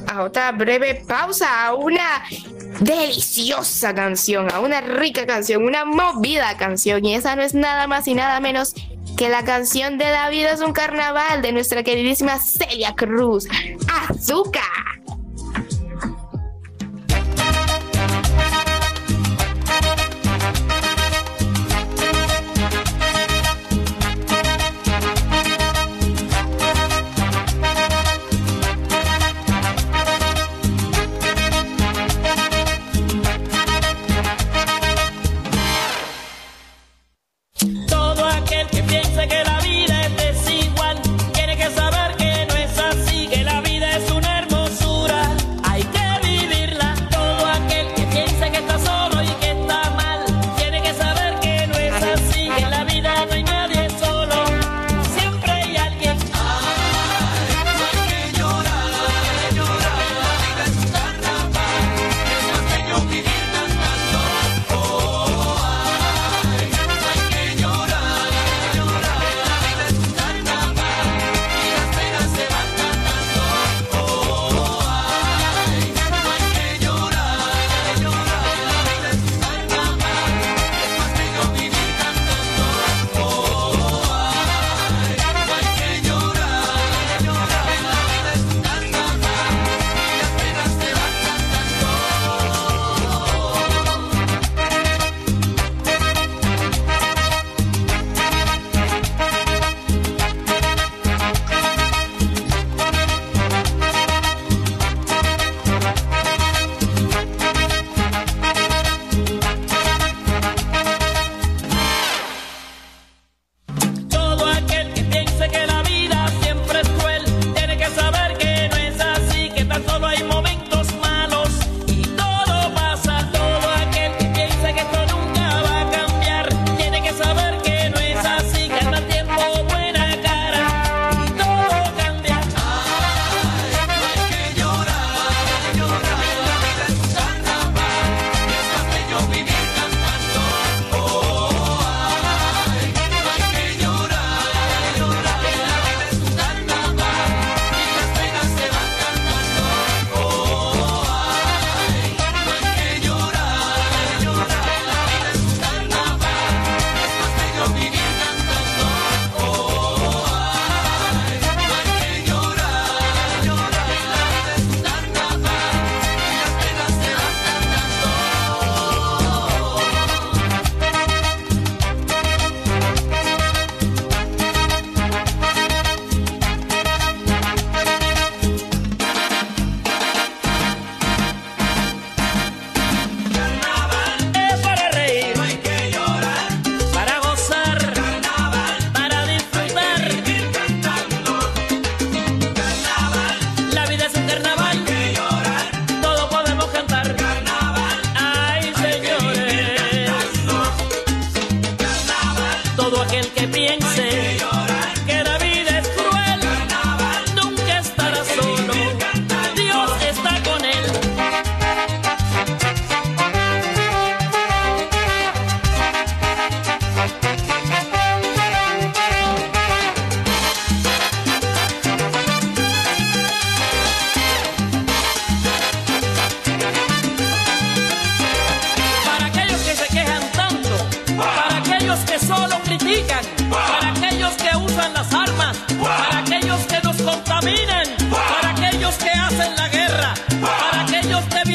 a 0.09 0.23
otra 0.23 0.51
breve 0.51 0.95
pausa, 1.07 1.65
a 1.65 1.75
una 1.75 2.23
deliciosa 2.79 3.93
canción, 3.93 4.51
a 4.51 4.59
una 4.59 4.81
rica 4.81 5.25
canción, 5.25 5.63
una 5.63 5.85
movida 5.85 6.57
canción. 6.57 7.05
Y 7.05 7.15
esa 7.15 7.35
no 7.35 7.43
es 7.43 7.53
nada 7.53 7.87
más 7.87 8.07
y 8.07 8.15
nada 8.15 8.39
menos 8.39 8.73
que 9.17 9.29
la 9.29 9.43
canción 9.43 9.97
de 9.97 10.05
La 10.05 10.29
vida 10.29 10.51
es 10.51 10.61
un 10.61 10.73
carnaval 10.73 11.41
de 11.41 11.51
nuestra 11.51 11.83
queridísima 11.83 12.39
Celia 12.39 12.95
Cruz, 12.95 13.47
Azúcar. 14.09 14.98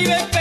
vive 0.04 0.33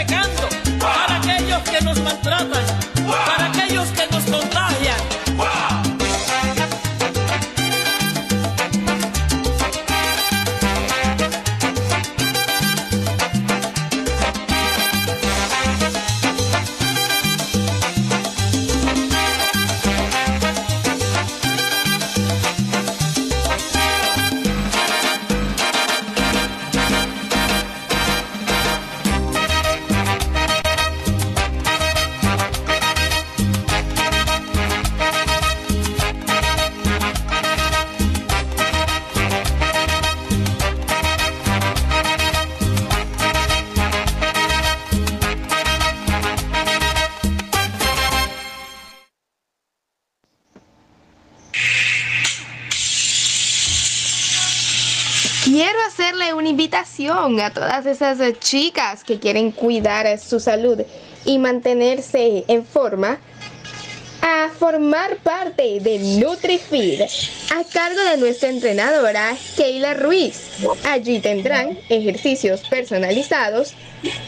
a 57.40 57.50
todas 57.50 57.86
esas 57.86 58.18
chicas 58.38 59.04
que 59.04 59.18
quieren 59.18 59.50
cuidar 59.50 60.18
su 60.18 60.40
salud 60.40 60.80
y 61.24 61.38
mantenerse 61.38 62.44
en 62.48 62.64
forma 62.64 63.18
a 64.26 64.48
formar 64.48 65.18
parte 65.18 65.80
de 65.80 65.98
NutriFeed 65.98 67.02
a 67.02 67.64
cargo 67.64 68.02
de 68.10 68.16
nuestra 68.16 68.48
entrenadora 68.48 69.36
Keila 69.54 69.92
Ruiz. 69.94 70.40
Allí 70.84 71.20
tendrán 71.20 71.78
ejercicios 71.90 72.62
personalizados, 72.62 73.74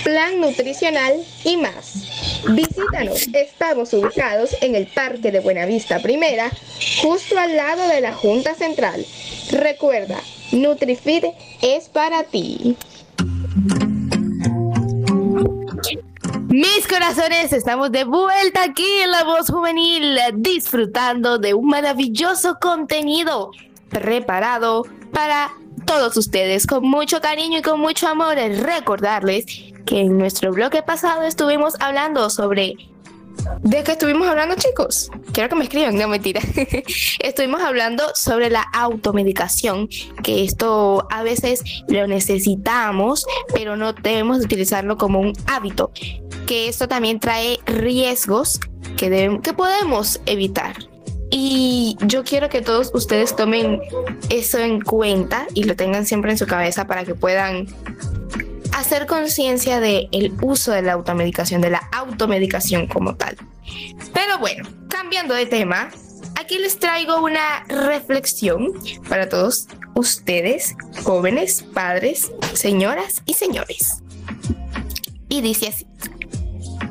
plan 0.04 0.38
nutricional 0.38 1.14
y 1.44 1.56
más. 1.56 2.42
Visítanos, 2.50 3.26
estamos 3.32 3.94
ubicados 3.94 4.54
en 4.60 4.74
el 4.74 4.86
Parque 4.86 5.32
de 5.32 5.40
Buenavista 5.40 5.98
Primera, 6.00 6.50
justo 7.00 7.38
al 7.38 7.56
lado 7.56 7.88
de 7.88 8.02
la 8.02 8.12
Junta 8.12 8.54
Central. 8.54 9.04
Recuerda, 9.50 10.20
NutriFeed 10.52 11.24
es 11.62 11.88
para 11.88 12.22
ti. 12.24 12.76
Mis 16.56 16.88
corazones, 16.88 17.52
estamos 17.52 17.92
de 17.92 18.04
vuelta 18.04 18.62
aquí 18.62 19.00
en 19.02 19.10
La 19.10 19.24
Voz 19.24 19.50
Juvenil, 19.50 20.18
disfrutando 20.36 21.36
de 21.36 21.52
un 21.52 21.66
maravilloso 21.66 22.56
contenido 22.58 23.50
preparado 23.90 24.86
para 25.12 25.52
todos 25.84 26.16
ustedes 26.16 26.66
con 26.66 26.82
mucho 26.88 27.20
cariño 27.20 27.58
y 27.58 27.62
con 27.62 27.78
mucho 27.78 28.08
amor. 28.08 28.36
Recordarles 28.36 29.44
que 29.84 30.00
en 30.00 30.16
nuestro 30.16 30.50
bloque 30.50 30.82
pasado 30.82 31.24
estuvimos 31.24 31.74
hablando 31.78 32.30
sobre 32.30 32.72
¿De 33.62 33.82
qué 33.82 33.92
estuvimos 33.92 34.28
hablando, 34.28 34.54
chicos? 34.56 35.10
Quiero 35.32 35.48
que 35.48 35.56
me 35.56 35.64
escriban, 35.64 35.96
no 35.96 36.08
mentira. 36.08 36.40
estuvimos 37.18 37.62
hablando 37.62 38.04
sobre 38.14 38.50
la 38.50 38.64
automedicación, 38.72 39.88
que 40.22 40.44
esto 40.44 41.06
a 41.10 41.22
veces 41.22 41.62
lo 41.88 42.06
necesitamos, 42.06 43.26
pero 43.52 43.76
no 43.76 43.92
debemos 43.92 44.44
utilizarlo 44.44 44.96
como 44.96 45.20
un 45.20 45.32
hábito, 45.46 45.90
que 46.46 46.68
esto 46.68 46.88
también 46.88 47.18
trae 47.20 47.58
riesgos 47.66 48.60
que, 48.96 49.40
que 49.42 49.52
podemos 49.52 50.20
evitar. 50.26 50.76
Y 51.30 51.96
yo 52.06 52.22
quiero 52.22 52.48
que 52.48 52.62
todos 52.62 52.92
ustedes 52.94 53.34
tomen 53.34 53.80
eso 54.30 54.58
en 54.58 54.80
cuenta 54.80 55.46
y 55.54 55.64
lo 55.64 55.74
tengan 55.74 56.06
siempre 56.06 56.30
en 56.30 56.38
su 56.38 56.46
cabeza 56.46 56.86
para 56.86 57.04
que 57.04 57.14
puedan 57.14 57.66
hacer 58.76 59.06
conciencia 59.06 59.80
del 59.80 60.08
el 60.12 60.34
uso 60.42 60.70
de 60.70 60.82
la 60.82 60.92
automedicación, 60.92 61.62
de 61.62 61.70
la 61.70 61.88
automedicación 61.92 62.86
como 62.86 63.16
tal. 63.16 63.36
Pero 64.12 64.38
bueno, 64.38 64.68
cambiando 64.88 65.34
de 65.34 65.46
tema, 65.46 65.90
aquí 66.38 66.58
les 66.58 66.78
traigo 66.78 67.22
una 67.22 67.64
reflexión 67.68 68.74
para 69.08 69.30
todos 69.30 69.68
ustedes, 69.94 70.74
jóvenes, 71.04 71.62
padres, 71.62 72.30
señoras 72.52 73.22
y 73.24 73.32
señores. 73.32 74.02
Y 75.30 75.40
dice 75.40 75.68
así, 75.68 75.86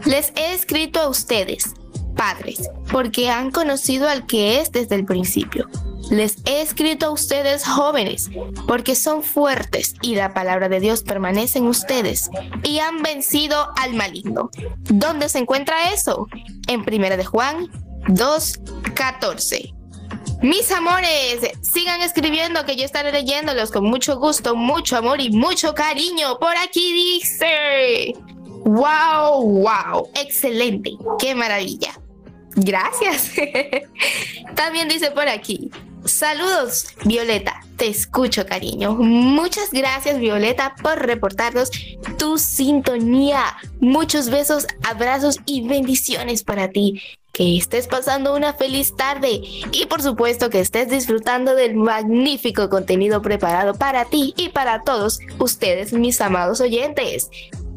les 0.06 0.34
he 0.36 0.56
escrito 0.56 1.00
a 1.00 1.08
ustedes, 1.08 1.76
padres, 2.16 2.68
porque 2.92 3.30
han 3.30 3.52
conocido 3.52 4.10
al 4.10 4.26
que 4.26 4.60
es 4.60 4.72
desde 4.72 4.96
el 4.96 5.06
principio. 5.06 5.70
Les 6.10 6.38
he 6.46 6.62
escrito 6.62 7.08
a 7.08 7.12
ustedes 7.12 7.66
jóvenes, 7.66 8.30
porque 8.68 8.96
son 8.96 9.24
fuertes 9.24 9.96
y 10.02 10.16
la 10.16 10.34
palabra 10.34 10.70
de 10.70 10.80
Dios 10.80 11.04
permanece 11.04 11.60
en 11.60 11.68
ustedes 11.68 12.30
y 12.64 12.80
han 12.80 13.02
vencido 13.02 13.70
al 13.82 13.94
maligno. 13.94 14.50
¿Dónde 14.84 15.30
se 15.30 15.40
encuentra 15.40 15.92
eso? 15.92 16.28
En 16.68 16.82
1 16.82 17.18
de 17.18 17.26
Juan 17.26 17.68
2:14. 18.08 19.74
Mis 20.42 20.72
amores, 20.72 21.52
sigan 21.62 22.02
escribiendo 22.02 22.66
que 22.66 22.76
yo 22.76 22.86
estaré 22.86 23.12
leyéndolos 23.12 23.72
con 23.72 23.86
mucho 23.86 24.20
gusto, 24.20 24.56
mucho 24.56 24.98
amor 24.98 25.22
y 25.22 25.32
mucho 25.32 25.74
cariño. 25.74 26.38
Por 26.40 26.56
aquí 26.58 26.94
dice, 26.94 28.14
wow, 28.66 29.42
wow, 29.42 30.08
excelente, 30.14 30.92
qué 31.20 31.34
maravilla. 31.34 32.00
Gracias. 32.56 33.32
También 34.56 34.88
dice 34.88 35.12
por 35.12 35.28
aquí, 35.28 35.72
Saludos, 36.06 36.88
Violeta. 37.04 37.62
Te 37.78 37.88
escucho, 37.88 38.46
cariño. 38.46 38.94
Muchas 38.94 39.72
gracias, 39.72 40.20
Violeta, 40.20 40.76
por 40.82 41.00
reportarnos 41.00 41.72
tu 42.20 42.38
sintonía. 42.38 43.58
Muchos 43.80 44.30
besos, 44.30 44.68
abrazos 44.88 45.40
y 45.46 45.68
bendiciones 45.68 46.44
para 46.44 46.70
ti. 46.70 47.02
Que 47.32 47.58
estés 47.58 47.88
pasando 47.88 48.36
una 48.36 48.54
feliz 48.54 48.96
tarde 48.96 49.42
y 49.72 49.86
por 49.88 50.02
supuesto 50.02 50.50
que 50.50 50.62
estés 50.62 50.90
disfrutando 50.90 51.56
del 51.56 51.76
magnífico 51.76 52.70
contenido 52.70 53.22
preparado 53.22 53.74
para 53.74 54.06
ti 54.06 54.34
y 54.38 54.50
para 54.50 54.84
todos 54.84 55.20
ustedes, 55.40 55.92
mis 55.92 56.22
amados 56.22 56.62
oyentes. 56.62 57.30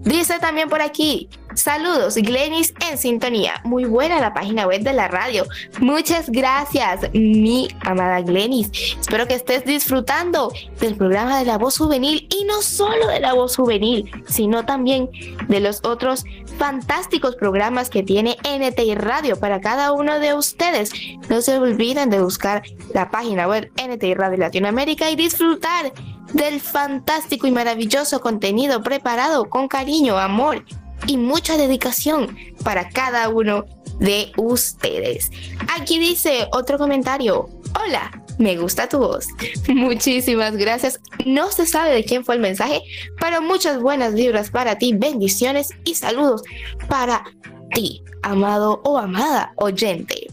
Dice 0.05 0.39
también 0.39 0.69
por 0.69 0.81
aquí, 0.81 1.29
saludos, 1.55 2.15
Glenis 2.15 2.73
en 2.89 2.97
sintonía. 2.99 3.61
Muy 3.65 3.85
buena 3.85 4.21
la 4.21 4.33
página 4.33 4.67
web 4.67 4.83
de 4.83 4.93
la 4.93 5.09
radio. 5.09 5.45
Muchas 5.81 6.31
gracias, 6.31 7.11
mi 7.13 7.69
amada 7.81 8.21
Glenis. 8.21 8.71
Espero 9.01 9.27
que 9.27 9.35
estés 9.35 9.65
disfrutando 9.65 10.53
del 10.81 10.97
programa 10.97 11.39
de 11.39 11.45
la 11.45 11.59
voz 11.59 11.79
juvenil 11.79 12.29
y 12.31 12.45
no 12.45 12.63
solo 12.63 13.09
de 13.09 13.21
la 13.21 13.35
voz 13.35 13.57
juvenil, 13.57 14.11
sino 14.27 14.65
también 14.65 15.11
de 15.49 15.61
los 15.61 15.81
otros 15.85 16.25
fantásticos 16.59 17.37
programas 17.37 17.91
que 17.91 18.03
tiene 18.03 18.37
NTI 18.45 18.95
Radio 18.95 19.39
para 19.39 19.61
cada 19.61 19.93
uno 19.93 20.21
de 20.21 20.35
ustedes. 20.35 20.93
No 21.29 21.41
se 21.43 21.59
olviden 21.59 22.09
de 22.09 22.23
buscar 22.23 22.63
la 22.95 23.11
página 23.11 23.49
web 23.49 23.71
NTI 23.77 24.15
Radio 24.15 24.39
Latinoamérica 24.39 25.11
y 25.11 25.17
disfrutar 25.17 25.93
del 26.33 26.61
fantástico 26.61 27.47
y 27.47 27.51
maravilloso 27.51 28.21
contenido 28.21 28.83
preparado 28.83 29.49
con 29.49 29.69
cariño, 29.69 30.19
amor 30.19 30.65
y 31.07 31.17
mucha 31.17 31.57
dedicación 31.57 32.37
para 32.65 32.91
cada 32.91 33.29
uno 33.29 33.65
de 33.99 34.33
ustedes. 34.37 35.31
Aquí 35.77 35.99
dice 35.99 36.47
otro 36.53 36.79
comentario. 36.79 37.49
Hola, 37.81 38.11
me 38.39 38.57
gusta 38.57 38.89
tu 38.89 38.99
voz. 38.99 39.27
Muchísimas 39.69 40.57
gracias. 40.57 41.01
No 41.27 41.51
se 41.51 41.67
sabe 41.67 41.95
de 41.95 42.05
quién 42.05 42.25
fue 42.25 42.37
el 42.37 42.41
mensaje, 42.41 42.81
pero 43.21 43.43
muchas 43.43 43.81
buenas 43.81 44.15
vibras 44.15 44.51
para 44.51 44.79
ti, 44.79 44.95
bendiciones 44.95 45.71
y 45.85 45.95
saludos 45.95 46.43
para 46.89 47.25
ti, 47.75 48.03
amado 48.23 48.81
o 48.85 48.99
amada 48.99 49.53
oyente. 49.57 50.29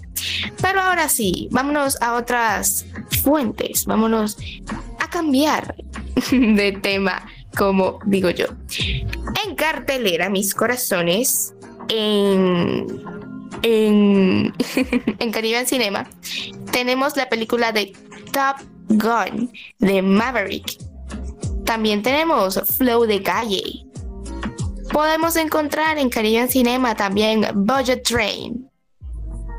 Pero 0.61 0.79
ahora 0.79 1.09
sí, 1.09 1.49
vámonos 1.51 2.01
a 2.01 2.15
otras 2.15 2.85
fuentes, 3.23 3.85
vámonos 3.85 4.37
cambiar 5.15 5.75
de 6.31 6.73
tema, 6.73 7.25
como 7.57 7.99
digo 8.05 8.29
yo. 8.31 8.47
En 9.45 9.55
cartelera, 9.55 10.29
mis 10.29 10.53
corazones, 10.53 11.53
en, 11.87 13.01
en, 13.61 14.53
en 15.19 15.31
Caribe 15.31 15.65
Cinema, 15.65 16.05
tenemos 16.71 17.15
la 17.15 17.29
película 17.29 17.71
de 17.71 17.93
Top 18.33 18.57
Gun 18.89 19.49
de 19.79 20.01
Maverick. 20.01 20.77
También 21.63 22.03
tenemos 22.03 22.61
Flow 22.77 23.05
de 23.05 23.23
Calle. 23.23 23.85
Podemos 24.91 25.37
encontrar 25.37 25.97
en 25.97 26.09
Caribe 26.09 26.49
Cinema 26.49 26.93
también 26.93 27.47
Budget 27.53 28.03
Train, 28.03 28.69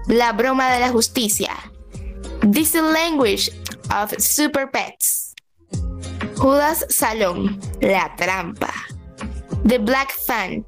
La 0.06 0.32
Broma 0.32 0.70
de 0.70 0.80
la 0.80 0.90
Justicia, 0.90 1.52
This 2.52 2.74
Language 2.74 3.50
of 3.90 4.12
Super 4.18 4.70
Pets. 4.70 5.26
Judas 6.36 6.86
Salón, 6.88 7.58
La 7.80 8.14
Trampa. 8.16 8.72
The 9.66 9.78
Black 9.78 10.12
Fan. 10.26 10.64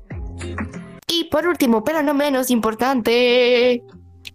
Y 1.07 1.25
por 1.25 1.47
último, 1.47 1.85
pero 1.85 2.03
no 2.03 2.15
menos 2.15 2.51
importante, 2.51 3.83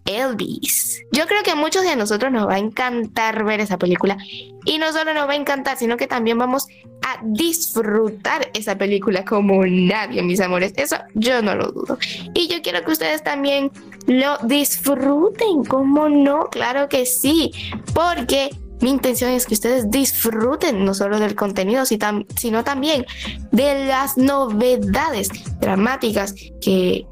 Elvis. 0.06 1.02
Yo 1.12 1.26
creo 1.28 1.44
que 1.44 1.52
a 1.52 1.56
muchos 1.56 1.84
de 1.84 1.96
nosotros 1.96 2.32
nos 2.32 2.48
va 2.48 2.56
a 2.56 2.60
encantar 2.60 3.44
ver 3.44 3.60
esa 3.60 3.78
película. 3.78 4.18
Y 4.66 4.78
no 4.78 4.92
solo 4.92 5.14
nos 5.14 5.28
va 5.28 5.34
a 5.34 5.36
encantar, 5.36 5.78
sino 5.78 5.98
que 5.98 6.08
también 6.08 6.38
vamos 6.38 6.68
a 7.06 7.20
disfrutar 7.24 8.50
esa 8.54 8.78
película 8.78 9.26
como 9.26 9.66
nadie, 9.66 10.24
mis 10.24 10.40
amores. 10.40 10.74
Eso 10.78 10.98
yo 11.14 11.42
no 11.42 11.56
lo 11.56 11.72
dudo. 11.72 11.98
Y 12.34 12.48
yo 12.48 12.62
quiero 12.62 12.84
que 12.84 12.92
ustedes 12.92 13.24
también 13.24 13.72
lo 14.08 14.38
disfruten, 14.40 15.66
¿cómo 15.66 16.10
no? 16.10 16.50
Claro 16.50 16.90
que 16.90 17.06
sí, 17.06 17.52
porque 17.94 18.50
mi 18.84 18.90
intención 18.90 19.32
es 19.32 19.46
que 19.46 19.54
ustedes 19.54 19.90
disfruten 19.90 20.84
no 20.84 20.94
solo 20.94 21.18
del 21.18 21.36
contenido, 21.36 21.86
sino 21.86 22.64
también 22.66 23.06
de 23.52 23.86
las 23.86 24.18
novedades 24.18 25.30
dramáticas 25.62 26.36
que 26.62 27.08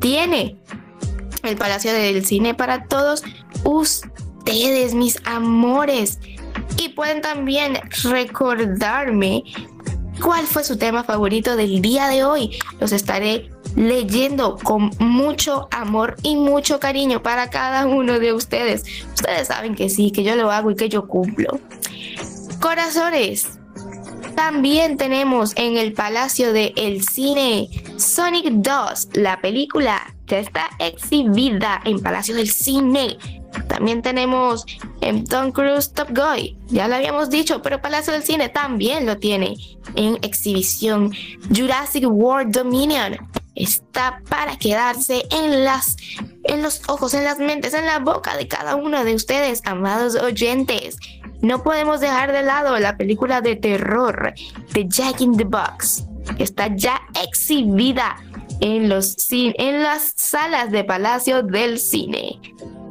tiene 0.00 0.58
el 1.42 1.56
Palacio 1.56 1.94
del 1.94 2.26
Cine 2.26 2.52
para 2.52 2.84
todos 2.84 3.22
ustedes, 3.64 4.94
mis 4.94 5.18
amores. 5.24 6.18
Y 6.76 6.90
pueden 6.90 7.22
también 7.22 7.78
recordarme 8.02 9.44
cuál 10.22 10.46
fue 10.46 10.62
su 10.62 10.76
tema 10.76 11.04
favorito 11.04 11.56
del 11.56 11.80
día 11.80 12.08
de 12.08 12.22
hoy. 12.22 12.58
Los 12.80 12.92
estaré 12.92 13.48
leyendo 13.76 14.56
con 14.56 14.90
mucho 14.98 15.68
amor 15.70 16.16
y 16.22 16.36
mucho 16.36 16.80
cariño 16.80 17.22
para 17.22 17.50
cada 17.50 17.86
uno 17.86 18.18
de 18.18 18.32
ustedes. 18.32 18.84
Ustedes 19.14 19.48
saben 19.48 19.74
que 19.74 19.88
sí, 19.88 20.10
que 20.10 20.22
yo 20.22 20.36
lo 20.36 20.50
hago 20.50 20.70
y 20.70 20.76
que 20.76 20.88
yo 20.88 21.06
cumplo. 21.06 21.58
Corazones, 22.60 23.58
también 24.34 24.96
tenemos 24.96 25.52
en 25.56 25.76
el 25.76 25.92
Palacio 25.92 26.52
del 26.52 26.72
el 26.76 27.06
Cine 27.06 27.68
Sonic 27.96 28.46
2, 28.46 29.08
la 29.14 29.40
película 29.40 30.14
ya 30.26 30.38
está 30.38 30.70
exhibida 30.78 31.80
en 31.84 32.00
Palacio 32.00 32.34
del 32.34 32.48
Cine. 32.48 33.16
También 33.68 34.02
tenemos 34.02 34.66
en 35.00 35.24
Tom 35.24 35.52
Cruise 35.52 35.92
Top 35.92 36.08
Guy, 36.10 36.56
ya 36.66 36.88
lo 36.88 36.96
habíamos 36.96 37.30
dicho, 37.30 37.62
pero 37.62 37.80
Palacio 37.80 38.12
del 38.12 38.24
Cine 38.24 38.48
también 38.48 39.06
lo 39.06 39.16
tiene 39.18 39.56
en 39.94 40.18
exhibición. 40.22 41.12
Jurassic 41.54 42.04
World 42.08 42.52
Dominion 42.52 43.16
está 43.54 44.20
para 44.28 44.56
quedarse 44.56 45.26
en 45.30 45.64
las 45.64 45.96
en 46.44 46.62
los 46.62 46.82
ojos, 46.88 47.14
en 47.14 47.24
las 47.24 47.38
mentes, 47.38 47.74
en 47.74 47.86
la 47.86 47.98
boca 47.98 48.36
de 48.36 48.46
cada 48.48 48.76
uno 48.76 49.04
de 49.04 49.14
ustedes, 49.14 49.62
amados 49.64 50.14
oyentes. 50.14 50.96
No 51.40 51.62
podemos 51.62 52.00
dejar 52.00 52.32
de 52.32 52.42
lado 52.42 52.78
la 52.78 52.96
película 52.96 53.40
de 53.40 53.56
terror 53.56 54.34
de 54.72 54.88
Jack 54.88 55.20
in 55.20 55.36
the 55.36 55.44
Box. 55.44 56.04
Está 56.38 56.74
ya 56.74 57.00
exhibida 57.22 58.16
en, 58.60 58.88
los, 58.88 59.16
en 59.30 59.82
las 59.82 60.12
salas 60.16 60.70
de 60.70 60.84
Palacio 60.84 61.42
del 61.42 61.78
Cine. 61.78 62.40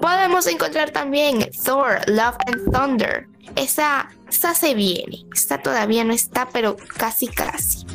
Podemos 0.01 0.47
encontrar 0.47 0.91
también 0.91 1.49
Thor, 1.63 1.99
Love 2.07 2.35
and 2.47 2.71
Thunder. 2.71 3.27
Esa, 3.55 4.09
esa 4.29 4.53
se 4.53 4.73
viene. 4.73 5.25
Esta 5.33 5.61
todavía 5.61 6.03
no 6.03 6.13
está, 6.13 6.49
pero 6.51 6.75
casi 6.97 7.27
casi. 7.27 7.85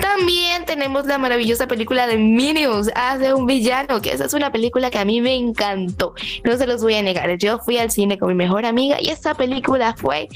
También 0.00 0.64
tenemos 0.64 1.06
la 1.06 1.18
maravillosa 1.18 1.66
película 1.66 2.06
de 2.06 2.16
Minions, 2.16 2.90
Hace 2.94 3.34
un 3.34 3.46
villano, 3.46 4.00
que 4.00 4.12
esa 4.12 4.24
es 4.26 4.34
una 4.34 4.52
película 4.52 4.90
que 4.90 4.98
a 4.98 5.04
mí 5.04 5.20
me 5.20 5.34
encantó. 5.34 6.14
No 6.44 6.56
se 6.56 6.66
los 6.66 6.82
voy 6.82 6.94
a 6.94 7.02
negar, 7.02 7.36
yo 7.38 7.58
fui 7.58 7.78
al 7.78 7.90
cine 7.90 8.18
con 8.18 8.28
mi 8.28 8.34
mejor 8.34 8.64
amiga 8.64 8.98
y 9.00 9.08
esta 9.08 9.34
película 9.34 9.94
fue 9.96 10.28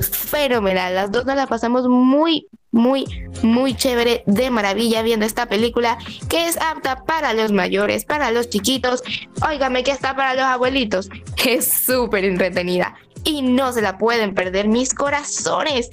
fenomenal. 0.00 0.94
Las 0.94 1.12
dos 1.12 1.26
nos 1.26 1.36
la 1.36 1.46
pasamos 1.46 1.88
muy, 1.88 2.48
muy, 2.70 3.04
muy 3.42 3.74
chévere, 3.74 4.22
de 4.26 4.50
maravilla 4.50 5.02
viendo 5.02 5.26
esta 5.26 5.46
película 5.46 5.98
que 6.28 6.46
es 6.46 6.56
apta 6.60 7.04
para 7.04 7.32
los 7.34 7.52
mayores, 7.52 8.04
para 8.04 8.30
los 8.30 8.48
chiquitos. 8.48 9.02
Óigame 9.46 9.84
que 9.84 9.92
está 9.92 10.14
para 10.16 10.34
los 10.34 10.44
abuelitos. 10.44 11.08
Es 11.44 11.66
súper 11.66 12.24
entretenida 12.24 12.94
y 13.24 13.42
no 13.42 13.72
se 13.72 13.82
la 13.82 13.98
pueden 13.98 14.34
perder 14.34 14.68
mis 14.68 14.94
corazones. 14.94 15.90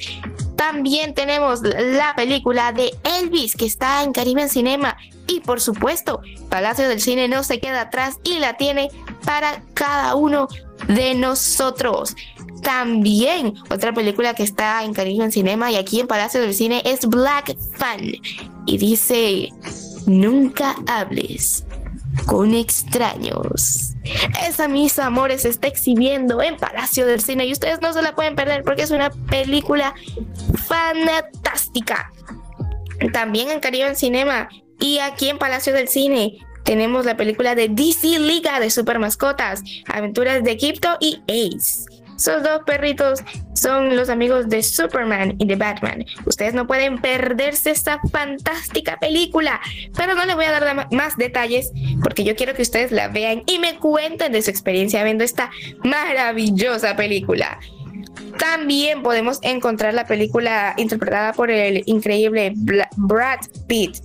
También 0.62 1.16
tenemos 1.16 1.62
la 1.64 2.14
película 2.16 2.72
de 2.72 2.94
Elvis 3.20 3.56
que 3.56 3.66
está 3.66 4.04
en 4.04 4.14
Caribe 4.14 4.44
en 4.44 4.50
Cinema. 4.50 4.96
Y 5.26 5.40
por 5.40 5.60
supuesto 5.60 6.22
Palacio 6.50 6.88
del 6.88 7.02
Cine 7.02 7.28
no 7.28 7.44
se 7.44 7.60
queda 7.60 7.82
atrás 7.82 8.20
y 8.24 8.38
la 8.38 8.58
tiene 8.58 8.92
para 9.26 9.64
cada 9.74 10.14
uno 10.14 10.48
de 10.88 11.16
nosotros. 11.16 12.16
También 12.62 13.56
otra 13.72 13.92
película 13.92 14.36
que 14.36 14.44
está 14.44 14.84
en 14.84 14.94
Caribe 14.94 15.26
en 15.26 15.32
Cinema 15.32 15.72
y 15.72 15.78
aquí 15.78 16.00
en 16.00 16.06
Palacio 16.06 16.40
del 16.40 16.54
Cine 16.54 16.84
es 16.86 17.08
Black 17.08 17.58
Fan. 17.78 18.12
Y 18.68 18.78
dice, 18.78 19.50
nunca 20.06 20.76
hables 20.86 21.66
con 22.26 22.54
extraños. 22.54 23.94
Esa, 24.48 24.68
mis 24.68 24.98
amores, 25.00 25.44
se 25.44 25.50
está 25.50 25.68
exhibiendo 25.68 26.42
en 26.42 26.58
Palacio 26.58 27.06
del 27.06 27.22
Cine 27.22 27.46
y 27.46 27.52
ustedes 27.52 27.82
no 27.82 27.94
se 27.94 28.02
la 28.02 28.16
pueden 28.16 28.36
perder 28.36 28.64
porque 28.64 28.84
es 28.84 28.92
una 28.92 29.10
película 29.30 29.94
fantástica. 30.68 32.12
También 33.14 33.50
en 33.50 33.60
Caribe 33.60 33.88
en 33.88 33.96
Cinema 33.96 34.50
y 34.80 35.00
aquí 35.00 35.30
en 35.30 35.38
Palacio 35.38 35.74
del 35.74 35.88
Cine 35.88 36.38
tenemos 36.64 37.06
la 37.06 37.18
película 37.18 37.56
de 37.56 37.70
DC 37.70 38.20
Liga 38.20 38.60
de 38.60 38.70
Super 38.70 39.00
Mascotas, 39.00 39.64
Aventuras 39.88 40.44
de 40.44 40.52
Egipto 40.52 40.98
y 41.00 41.22
Ace. 41.28 41.86
Esos 42.22 42.44
dos 42.44 42.62
perritos 42.68 43.24
son 43.56 43.96
los 43.96 44.08
amigos 44.10 44.48
de 44.48 44.62
Superman 44.62 45.34
y 45.40 45.48
de 45.48 45.56
Batman. 45.56 46.06
Ustedes 46.28 46.54
no 46.54 46.68
pueden 46.68 47.02
perderse 47.02 47.72
esta 47.72 48.00
fantástica 48.12 49.00
película, 49.00 49.60
pero 49.98 50.14
no 50.14 50.24
les 50.26 50.36
voy 50.36 50.46
a 50.46 50.52
dar 50.52 50.88
más 50.92 51.18
detalles 51.18 51.72
porque 52.04 52.24
yo 52.24 52.36
quiero 52.36 52.54
que 52.54 52.62
ustedes 52.62 52.92
la 52.92 53.08
vean 53.08 53.42
y 53.48 53.58
me 53.58 53.80
cuenten 53.80 54.34
de 54.34 54.44
su 54.44 54.52
experiencia 54.52 55.04
viendo 55.04 55.24
esta 55.24 55.50
maravillosa 55.84 56.96
película. 56.96 57.60
También 58.38 59.02
podemos 59.02 59.40
encontrar 59.42 59.96
la 59.96 60.06
película 60.06 60.76
interpretada 60.78 61.34
por 61.34 61.50
el 61.50 61.82
increíble 61.88 62.54
Brad 62.56 63.40
Pitt 63.66 63.98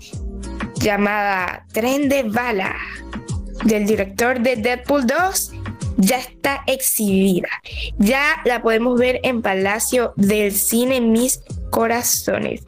llamada 0.77 1.67
Tren 1.75 2.09
de 2.09 2.23
Bala 2.23 2.77
del 3.65 3.85
director 3.85 4.41
de 4.41 4.57
Deadpool 4.57 5.07
2 5.07 5.53
ya 5.97 6.19
está 6.19 6.63
exhibida. 6.67 7.49
Ya 7.99 8.43
la 8.45 8.63
podemos 8.63 8.99
ver 8.99 9.21
en 9.23 9.43
Palacio 9.43 10.13
del 10.17 10.53
Cine 10.53 11.01
Mis 11.01 11.41
Corazones. 11.71 12.65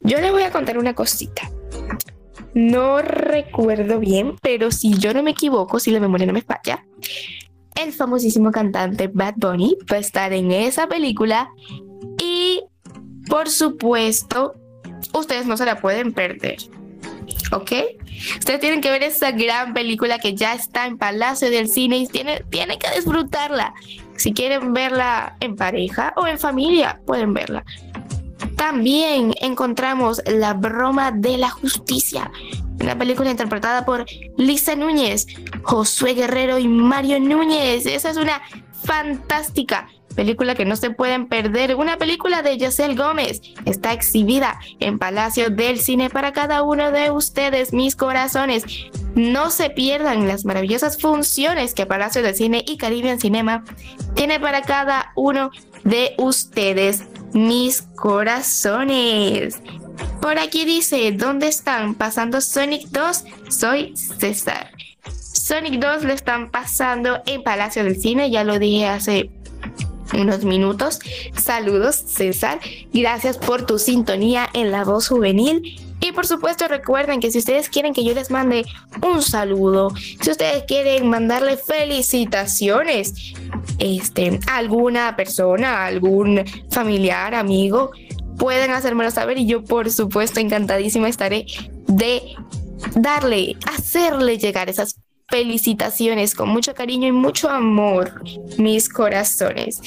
Yo 0.00 0.20
les 0.20 0.32
voy 0.32 0.42
a 0.42 0.50
contar 0.50 0.78
una 0.78 0.94
cosita. 0.94 1.50
No 2.54 3.00
recuerdo 3.00 4.00
bien, 4.00 4.36
pero 4.42 4.70
si 4.72 4.94
yo 4.98 5.14
no 5.14 5.22
me 5.22 5.30
equivoco, 5.32 5.78
si 5.78 5.90
la 5.92 6.00
memoria 6.00 6.26
no 6.26 6.32
me 6.32 6.42
falla, 6.42 6.84
el 7.80 7.92
famosísimo 7.92 8.50
cantante 8.50 9.08
Bad 9.12 9.34
Bunny 9.36 9.76
va 9.90 9.96
a 9.96 10.00
estar 10.00 10.32
en 10.32 10.50
esa 10.50 10.88
película 10.88 11.50
y 12.18 12.62
por 13.28 13.48
supuesto 13.48 14.54
ustedes 15.14 15.46
no 15.46 15.56
se 15.56 15.64
la 15.64 15.80
pueden 15.80 16.12
perder. 16.12 16.56
¿Ok? 17.52 17.72
Ustedes 18.38 18.60
tienen 18.60 18.80
que 18.80 18.90
ver 18.90 19.02
esa 19.02 19.32
gran 19.32 19.72
película 19.72 20.18
que 20.18 20.34
ya 20.34 20.54
está 20.54 20.86
en 20.86 20.98
Palacio 20.98 21.50
del 21.50 21.68
Cine 21.68 21.98
y 21.98 22.06
tienen, 22.06 22.44
tienen 22.50 22.78
que 22.78 22.90
disfrutarla. 22.94 23.74
Si 24.16 24.32
quieren 24.32 24.72
verla 24.72 25.36
en 25.40 25.56
pareja 25.56 26.12
o 26.16 26.26
en 26.26 26.38
familia, 26.38 27.00
pueden 27.06 27.32
verla. 27.32 27.64
También 28.56 29.34
encontramos 29.40 30.22
La 30.26 30.52
broma 30.52 31.12
de 31.12 31.38
la 31.38 31.48
justicia, 31.48 32.30
una 32.80 32.96
película 32.96 33.30
interpretada 33.30 33.84
por 33.84 34.06
Lisa 34.36 34.76
Núñez, 34.76 35.26
Josué 35.62 36.14
Guerrero 36.14 36.58
y 36.58 36.68
Mario 36.68 37.20
Núñez. 37.20 37.86
Esa 37.86 38.10
es 38.10 38.16
una 38.16 38.42
fantástica 38.84 39.88
película 40.20 40.54
que 40.54 40.66
no 40.66 40.76
se 40.76 40.90
pueden 40.90 41.28
perder, 41.28 41.76
una 41.76 41.96
película 41.96 42.42
de 42.42 42.58
Yacel 42.58 42.94
Gómez. 42.94 43.40
Está 43.64 43.94
exhibida 43.94 44.60
en 44.78 44.98
Palacio 44.98 45.48
del 45.48 45.80
Cine 45.80 46.10
para 46.10 46.34
cada 46.34 46.62
uno 46.62 46.92
de 46.92 47.10
ustedes, 47.10 47.72
mis 47.72 47.96
corazones. 47.96 48.64
No 49.14 49.48
se 49.48 49.70
pierdan 49.70 50.28
las 50.28 50.44
maravillosas 50.44 51.00
funciones 51.00 51.72
que 51.72 51.86
Palacio 51.86 52.22
del 52.22 52.34
Cine 52.34 52.62
y 52.68 52.76
Caribbean 52.76 53.18
Cinema 53.18 53.64
tiene 54.14 54.38
para 54.38 54.60
cada 54.60 55.12
uno 55.16 55.52
de 55.84 56.14
ustedes, 56.18 57.04
mis 57.32 57.80
corazones. 57.80 59.62
Por 60.20 60.38
aquí 60.38 60.66
dice, 60.66 61.12
¿dónde 61.12 61.48
están 61.48 61.94
pasando 61.94 62.42
Sonic 62.42 62.88
2? 62.88 63.24
Soy 63.48 63.96
César. 63.96 64.70
Sonic 65.08 65.80
2 65.80 66.04
lo 66.04 66.12
están 66.12 66.50
pasando 66.50 67.22
en 67.24 67.42
Palacio 67.42 67.84
del 67.84 67.98
Cine, 67.98 68.30
ya 68.30 68.44
lo 68.44 68.58
dije 68.58 68.86
hace 68.86 69.30
unos 70.14 70.44
minutos. 70.44 70.98
Saludos, 71.40 71.96
César. 71.96 72.60
Gracias 72.92 73.38
por 73.38 73.66
tu 73.66 73.78
sintonía 73.78 74.48
en 74.52 74.70
la 74.70 74.84
voz 74.84 75.08
juvenil. 75.08 75.78
Y 76.00 76.12
por 76.12 76.26
supuesto 76.26 76.66
recuerden 76.66 77.20
que 77.20 77.30
si 77.30 77.38
ustedes 77.38 77.68
quieren 77.68 77.92
que 77.92 78.04
yo 78.04 78.14
les 78.14 78.30
mande 78.30 78.64
un 79.02 79.20
saludo, 79.22 79.92
si 79.94 80.30
ustedes 80.30 80.64
quieren 80.64 81.08
mandarle 81.10 81.58
felicitaciones 81.58 83.34
este, 83.78 84.40
a 84.46 84.56
alguna 84.56 85.14
persona, 85.14 85.84
algún 85.84 86.42
familiar, 86.70 87.34
amigo, 87.34 87.90
pueden 88.38 88.70
hacérmelo 88.70 89.10
saber 89.10 89.36
y 89.36 89.46
yo 89.46 89.62
por 89.62 89.90
supuesto 89.90 90.40
encantadísima 90.40 91.08
estaré 91.08 91.44
de 91.86 92.22
darle, 92.94 93.56
hacerle 93.66 94.38
llegar 94.38 94.70
esas 94.70 94.96
felicitaciones 95.30 96.34
con 96.34 96.48
mucho 96.48 96.74
cariño 96.74 97.08
y 97.08 97.12
mucho 97.12 97.48
amor, 97.48 98.22
mis 98.58 98.88
corazones. 98.88 99.80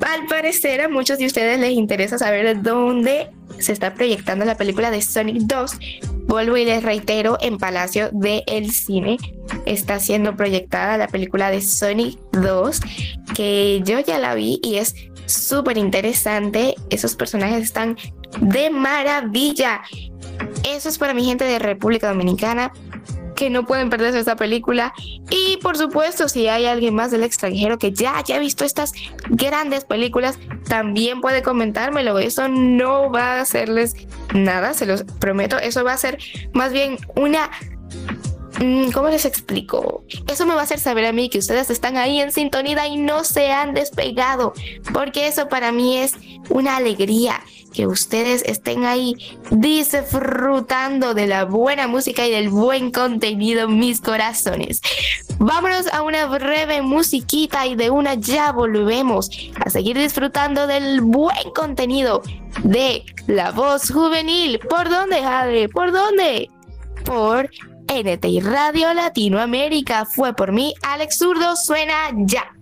Al 0.00 0.26
parecer 0.26 0.80
a 0.80 0.88
muchos 0.88 1.18
de 1.18 1.26
ustedes 1.26 1.58
les 1.58 1.72
interesa 1.72 2.18
saber 2.18 2.62
dónde 2.62 3.30
se 3.58 3.72
está 3.72 3.94
proyectando 3.94 4.44
la 4.44 4.56
película 4.56 4.90
de 4.90 5.02
Sonic 5.02 5.38
2. 5.42 5.72
Vuelvo 6.26 6.56
y 6.56 6.64
les 6.64 6.82
reitero, 6.82 7.38
en 7.40 7.58
Palacio 7.58 8.10
del 8.12 8.70
Cine 8.70 9.18
está 9.66 9.98
siendo 9.98 10.36
proyectada 10.36 10.98
la 10.98 11.08
película 11.08 11.50
de 11.50 11.60
Sonic 11.60 12.18
2, 12.32 12.80
que 13.34 13.82
yo 13.84 13.98
ya 14.00 14.18
la 14.18 14.34
vi 14.34 14.60
y 14.62 14.76
es 14.76 14.94
súper 15.26 15.78
interesante. 15.78 16.74
Esos 16.90 17.14
personajes 17.14 17.62
están 17.62 17.96
de 18.40 18.70
maravilla. 18.70 19.82
Eso 20.68 20.88
es 20.88 20.98
para 20.98 21.14
mi 21.14 21.24
gente 21.24 21.44
de 21.44 21.58
República 21.58 22.08
Dominicana 22.08 22.72
que 23.38 23.50
no 23.50 23.64
pueden 23.64 23.88
perderse 23.88 24.18
esta 24.18 24.34
película. 24.34 24.92
Y 25.30 25.58
por 25.58 25.78
supuesto, 25.78 26.28
si 26.28 26.48
hay 26.48 26.66
alguien 26.66 26.92
más 26.96 27.12
del 27.12 27.22
extranjero 27.22 27.78
que 27.78 27.92
ya 27.92 28.18
haya 28.18 28.36
visto 28.40 28.64
estas 28.64 28.92
grandes 29.30 29.84
películas, 29.84 30.40
también 30.68 31.20
puede 31.20 31.40
comentármelo. 31.40 32.18
Eso 32.18 32.48
no 32.48 33.12
va 33.12 33.34
a 33.34 33.40
hacerles 33.40 33.94
nada, 34.34 34.74
se 34.74 34.86
los 34.86 35.04
prometo. 35.04 35.56
Eso 35.56 35.84
va 35.84 35.92
a 35.92 35.98
ser 35.98 36.18
más 36.52 36.72
bien 36.72 36.98
una 37.14 37.48
¿Cómo 38.92 39.08
les 39.08 39.24
explico? 39.24 40.04
Eso 40.26 40.44
me 40.44 40.54
va 40.54 40.60
a 40.60 40.64
hacer 40.64 40.80
saber 40.80 41.06
a 41.06 41.12
mí 41.12 41.28
que 41.28 41.38
ustedes 41.38 41.70
están 41.70 41.96
ahí 41.96 42.20
en 42.20 42.32
sintonía 42.32 42.88
y 42.88 42.96
no 42.96 43.22
se 43.22 43.52
han 43.52 43.72
despegado, 43.72 44.52
porque 44.92 45.28
eso 45.28 45.48
para 45.48 45.70
mí 45.70 45.98
es 45.98 46.14
una 46.48 46.76
alegría 46.76 47.40
que 47.72 47.86
ustedes 47.86 48.42
estén 48.44 48.84
ahí 48.84 49.14
disfrutando 49.50 51.14
de 51.14 51.26
la 51.26 51.44
buena 51.44 51.86
música 51.86 52.26
y 52.26 52.30
del 52.30 52.48
buen 52.48 52.90
contenido, 52.90 53.68
mis 53.68 54.00
corazones. 54.00 54.80
Vámonos 55.38 55.86
a 55.92 56.02
una 56.02 56.26
breve 56.26 56.82
musiquita 56.82 57.66
y 57.66 57.76
de 57.76 57.90
una 57.90 58.14
ya 58.14 58.50
volvemos 58.50 59.30
a 59.64 59.70
seguir 59.70 59.96
disfrutando 59.96 60.66
del 60.66 61.00
buen 61.00 61.50
contenido 61.54 62.22
de 62.64 63.04
La 63.28 63.52
Voz 63.52 63.92
Juvenil. 63.92 64.58
¿Por 64.58 64.88
dónde, 64.88 65.22
Jade? 65.22 65.68
¿Por 65.68 65.92
dónde? 65.92 66.50
Por 67.04 67.48
NTI 67.88 68.40
Radio 68.40 68.92
Latinoamérica. 68.94 70.04
Fue 70.04 70.34
por 70.34 70.52
mí, 70.52 70.74
Alex 70.82 71.18
Zurdo, 71.18 71.56
suena 71.56 72.10
ya. 72.14 72.52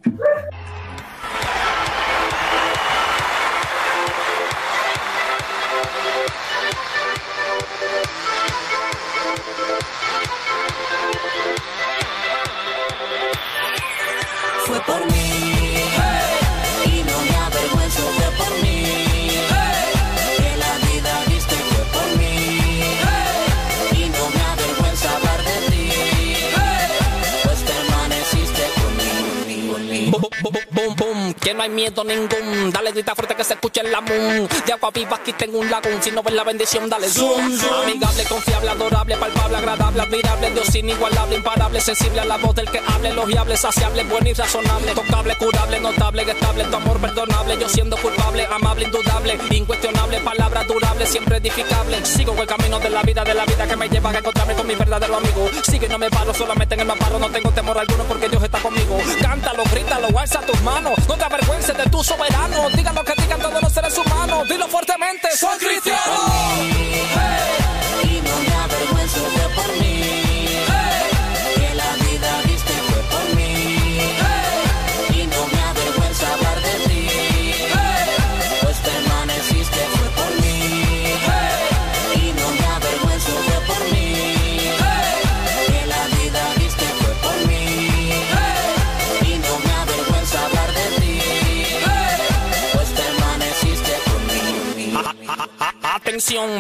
Que 31.47 31.55
no 31.55 31.63
hay 31.63 31.71
miedo 31.71 32.03
ningún. 32.03 32.73
Dale 32.73 32.91
grita 32.91 33.15
fuerte 33.15 33.37
que 33.37 33.45
se 33.45 33.55
escuche 33.55 33.81
en 33.81 33.93
la 33.93 34.01
moon. 34.01 34.49
De 34.67 34.73
agua 34.73 34.91
viva 34.93 35.15
aquí 35.15 35.33
tengo 35.33 35.61
un 35.61 35.71
lagún. 35.71 36.03
Si 36.03 36.11
no 36.11 36.21
ves 36.21 36.35
la 36.35 36.43
bendición, 36.43 36.91
dale 36.91 37.09
zoom. 37.09 37.41
Amigable, 37.85 38.25
confiable, 38.25 38.71
adorable, 38.71 39.17
palpable, 39.17 39.57
agradable, 39.59 40.03
admirable. 40.03 40.51
Dios 40.51 40.75
inigualable, 40.75 41.37
imparable, 41.37 41.81
sensible 41.81 42.19
a 42.19 42.25
la 42.25 42.37
voz 42.39 42.57
del 42.57 42.69
que 42.69 42.81
hable. 42.81 43.11
Elogiable, 43.11 43.57
saciable, 43.57 44.03
bueno 44.03 44.29
y 44.29 44.33
razonable. 44.33 44.93
Tocable, 44.93 45.37
curable, 45.37 45.79
notable, 45.79 46.23
estable. 46.23 46.65
Tu 46.65 46.77
amor 46.77 47.01
perdonable. 47.01 47.57
Yo 47.61 47.69
siendo 47.69 47.97
culpable, 47.99 48.45
amable, 48.51 48.87
indudable. 48.87 49.39
Incuestionable, 49.53 50.19
palabra 50.23 50.65
durable, 50.65 51.07
siempre 51.07 51.37
edificable. 51.37 52.05
Sigo 52.05 52.35
el 52.41 52.49
camino 52.49 52.81
de 52.81 52.91
la 52.91 53.03
vida, 53.03 53.23
de 53.23 53.35
la 53.35 53.45
vida 53.45 53.69
que 53.69 53.77
me 53.77 53.89
lleva 53.89 54.11
a 54.11 54.19
encontrarme 54.19 54.55
con 54.55 54.67
mi 54.67 54.75
verdadero 54.75 55.17
amigo. 55.17 55.49
Sigue, 55.63 55.89
no 55.89 55.97
me 55.97 56.11
paro, 56.11 56.35
solamente 56.35 56.75
en 56.75 56.81
el 56.81 56.87
maparo. 56.89 57.21
No 57.21 57.31
tengo 57.31 57.53
temor 57.53 57.79
alguno 57.79 58.03
porque 58.03 58.29
Dios 58.29 58.36
está 58.57 58.69
conmigo. 58.69 58.99
Cántalo, 59.21 59.65
grítalo, 59.71 60.19
alza 60.19 60.41
tus 60.41 60.61
manos. 60.63 60.95
No 61.09 61.17
te 61.17 61.25
avergüences 61.25 61.77
de 61.77 61.85
tu 61.85 62.03
soberano. 62.03 62.71
Digan 62.71 62.95
lo 62.95 63.05
que 63.05 63.15
digan 63.21 63.41
todos 63.41 63.63
los 63.63 63.73
seres 63.73 63.97
humanos. 63.99 64.49
Dilo 64.49 64.69
fuertemente, 64.69 65.29
soy 65.37 65.59
cristiano. 65.59 66.76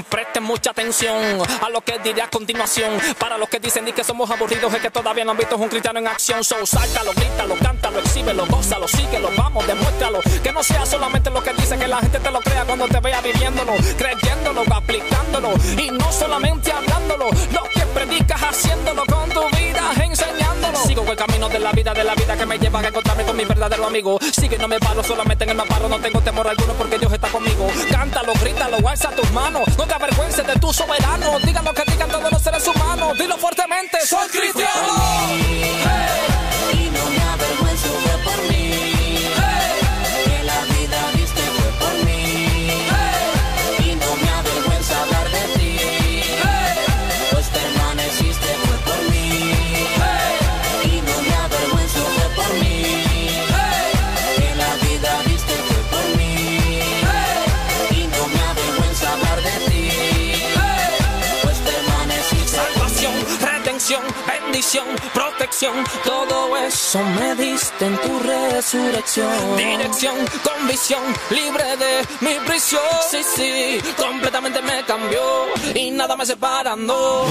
Presten 0.08 0.44
mucha 0.44 0.70
atención 0.70 1.16
a 1.60 1.68
lo 1.70 1.80
que 1.80 1.98
diré 1.98 2.22
a 2.22 2.30
continuación. 2.30 2.92
Para 3.18 3.36
los 3.36 3.48
que 3.48 3.58
dicen 3.58 3.88
y 3.88 3.92
que 3.92 4.04
somos 4.04 4.30
aburridos, 4.30 4.72
es 4.72 4.80
que 4.80 4.90
todavía 4.92 5.24
no 5.24 5.32
han 5.32 5.36
visto 5.36 5.56
un 5.56 5.68
cristiano 5.68 5.98
en 5.98 6.06
acción. 6.06 6.44
So, 6.44 6.64
sáltalo, 6.64 7.12
grítalo, 7.12 7.56
cántalo, 7.56 7.98
exhíbelo, 7.98 8.46
gózalo, 8.46 8.86
síguelo, 8.86 9.28
vamos, 9.36 9.66
demuéstralo. 9.66 10.20
Que 10.40 10.52
no 10.52 10.62
sea 10.62 10.86
solamente 10.86 11.30
lo 11.30 11.42
que 11.42 11.52
dice, 11.54 11.76
que 11.76 11.88
la 11.88 11.98
gente 11.98 12.20
te 12.20 12.30
lo 12.30 12.40
crea 12.42 12.64
cuando 12.64 12.86
te 12.86 13.00
vea 13.00 13.20
viviéndolo, 13.20 13.72
creyéndolo, 13.98 14.62
aplicándolo. 14.72 15.52
Y 15.76 15.90
no 15.90 16.12
solamente 16.12 16.70
hablándolo, 16.70 17.30
lo 17.52 17.62
que 17.64 17.80
predicas 17.92 18.40
haciéndolo 18.40 19.04
con 19.04 19.28
tu 19.30 19.48
vida, 19.56 19.82
enseñándolo. 20.00 20.45
Sigo 20.86 21.04
el 21.10 21.16
camino 21.16 21.48
de 21.48 21.58
la 21.58 21.72
vida, 21.72 21.92
de 21.94 22.04
la 22.04 22.14
vida 22.14 22.36
que 22.36 22.46
me 22.46 22.58
lleva 22.58 22.80
a 22.80 22.88
encontrarme 22.88 23.24
con 23.24 23.36
mi 23.36 23.44
verdadero 23.44 23.86
amigo. 23.86 24.18
Sigue, 24.32 24.58
no 24.58 24.68
me 24.68 24.78
paro, 24.78 25.02
solamente 25.02 25.44
en 25.44 25.50
el 25.50 25.56
maparo, 25.56 25.88
no 25.88 25.98
tengo 26.00 26.20
temor 26.20 26.48
alguno 26.48 26.72
porque 26.74 26.98
Dios 26.98 27.12
está 27.12 27.28
conmigo. 27.28 27.68
Cántalo, 27.90 28.32
grítalo, 28.40 28.88
alza 28.88 29.10
tus 29.10 29.30
manos, 29.32 29.66
no 29.76 29.86
te 29.86 29.94
avergüences 29.94 30.46
de 30.46 30.54
tu 30.54 30.72
soberano. 30.72 31.38
Digan 31.40 31.64
lo 31.64 31.72
que 31.72 31.82
digan 31.90 32.08
todos 32.08 32.30
los 32.30 32.42
seres 32.42 32.66
humanos, 32.66 33.18
dilo 33.18 33.36
fuertemente, 33.36 33.98
soy 34.06 34.28
cristiano. 34.28 34.94
Y 36.65 36.65
Eso 66.88 67.02
me 67.02 67.34
diste 67.34 67.84
en 67.84 67.96
tu 68.00 68.16
resurrección. 68.20 69.56
Dirección, 69.56 70.14
convicción, 70.44 71.02
libre 71.30 71.76
de 71.78 72.06
mi 72.20 72.38
prisión. 72.46 72.80
Sí, 73.10 73.24
sí, 73.34 73.80
completamente 73.96 74.62
me 74.62 74.84
cambió 74.84 75.46
y 75.74 75.90
nada 75.90 76.16
me 76.16 76.24
separa, 76.24 76.76
no. 76.76 77.24
hay 77.24 77.30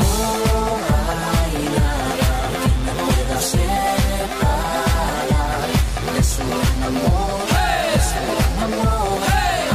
nada 1.80 2.16
que 2.20 2.68
me 2.84 2.92
pueda 3.02 3.40
separar 3.40 4.84
de 6.18 6.22
su 6.22 6.42
amor. 6.42 7.46
Hey. 7.56 8.02
Su 8.12 8.20
amor. 8.66 9.20
Hey. 9.26 9.70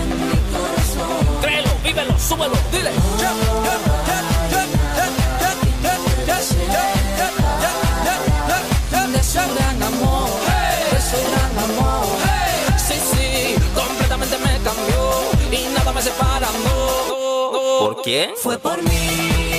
En 0.00 0.08
mi 0.30 0.38
corazón. 0.50 1.40
Créelo, 1.42 1.72
vívelo, 1.84 2.18
súbelo, 2.18 2.56
dile. 2.72 2.90
Su 9.40 9.54
gran 9.54 9.82
amor, 9.82 10.28
de 10.92 11.00
su 11.00 11.18
gran 11.30 11.70
amor. 11.70 12.06
Sí, 12.76 12.94
sí, 13.12 13.54
completamente 13.74 14.36
me 14.38 14.58
cambió 14.62 15.10
y 15.50 15.74
nada 15.74 15.92
me 15.92 16.02
separa, 16.02 16.48
no. 16.64 17.96
quién? 18.02 18.30
Fue 18.36 18.58
por 18.58 18.82
mí. 18.82 19.49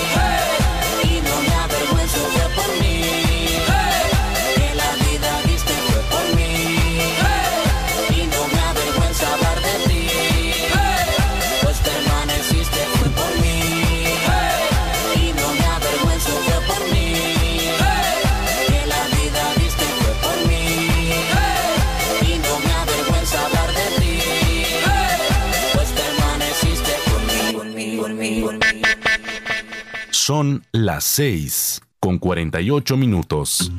Son 30.33 30.65
las 30.71 31.03
6 31.03 31.81
con 31.99 32.17
48 32.17 32.95
minutos. 32.95 33.69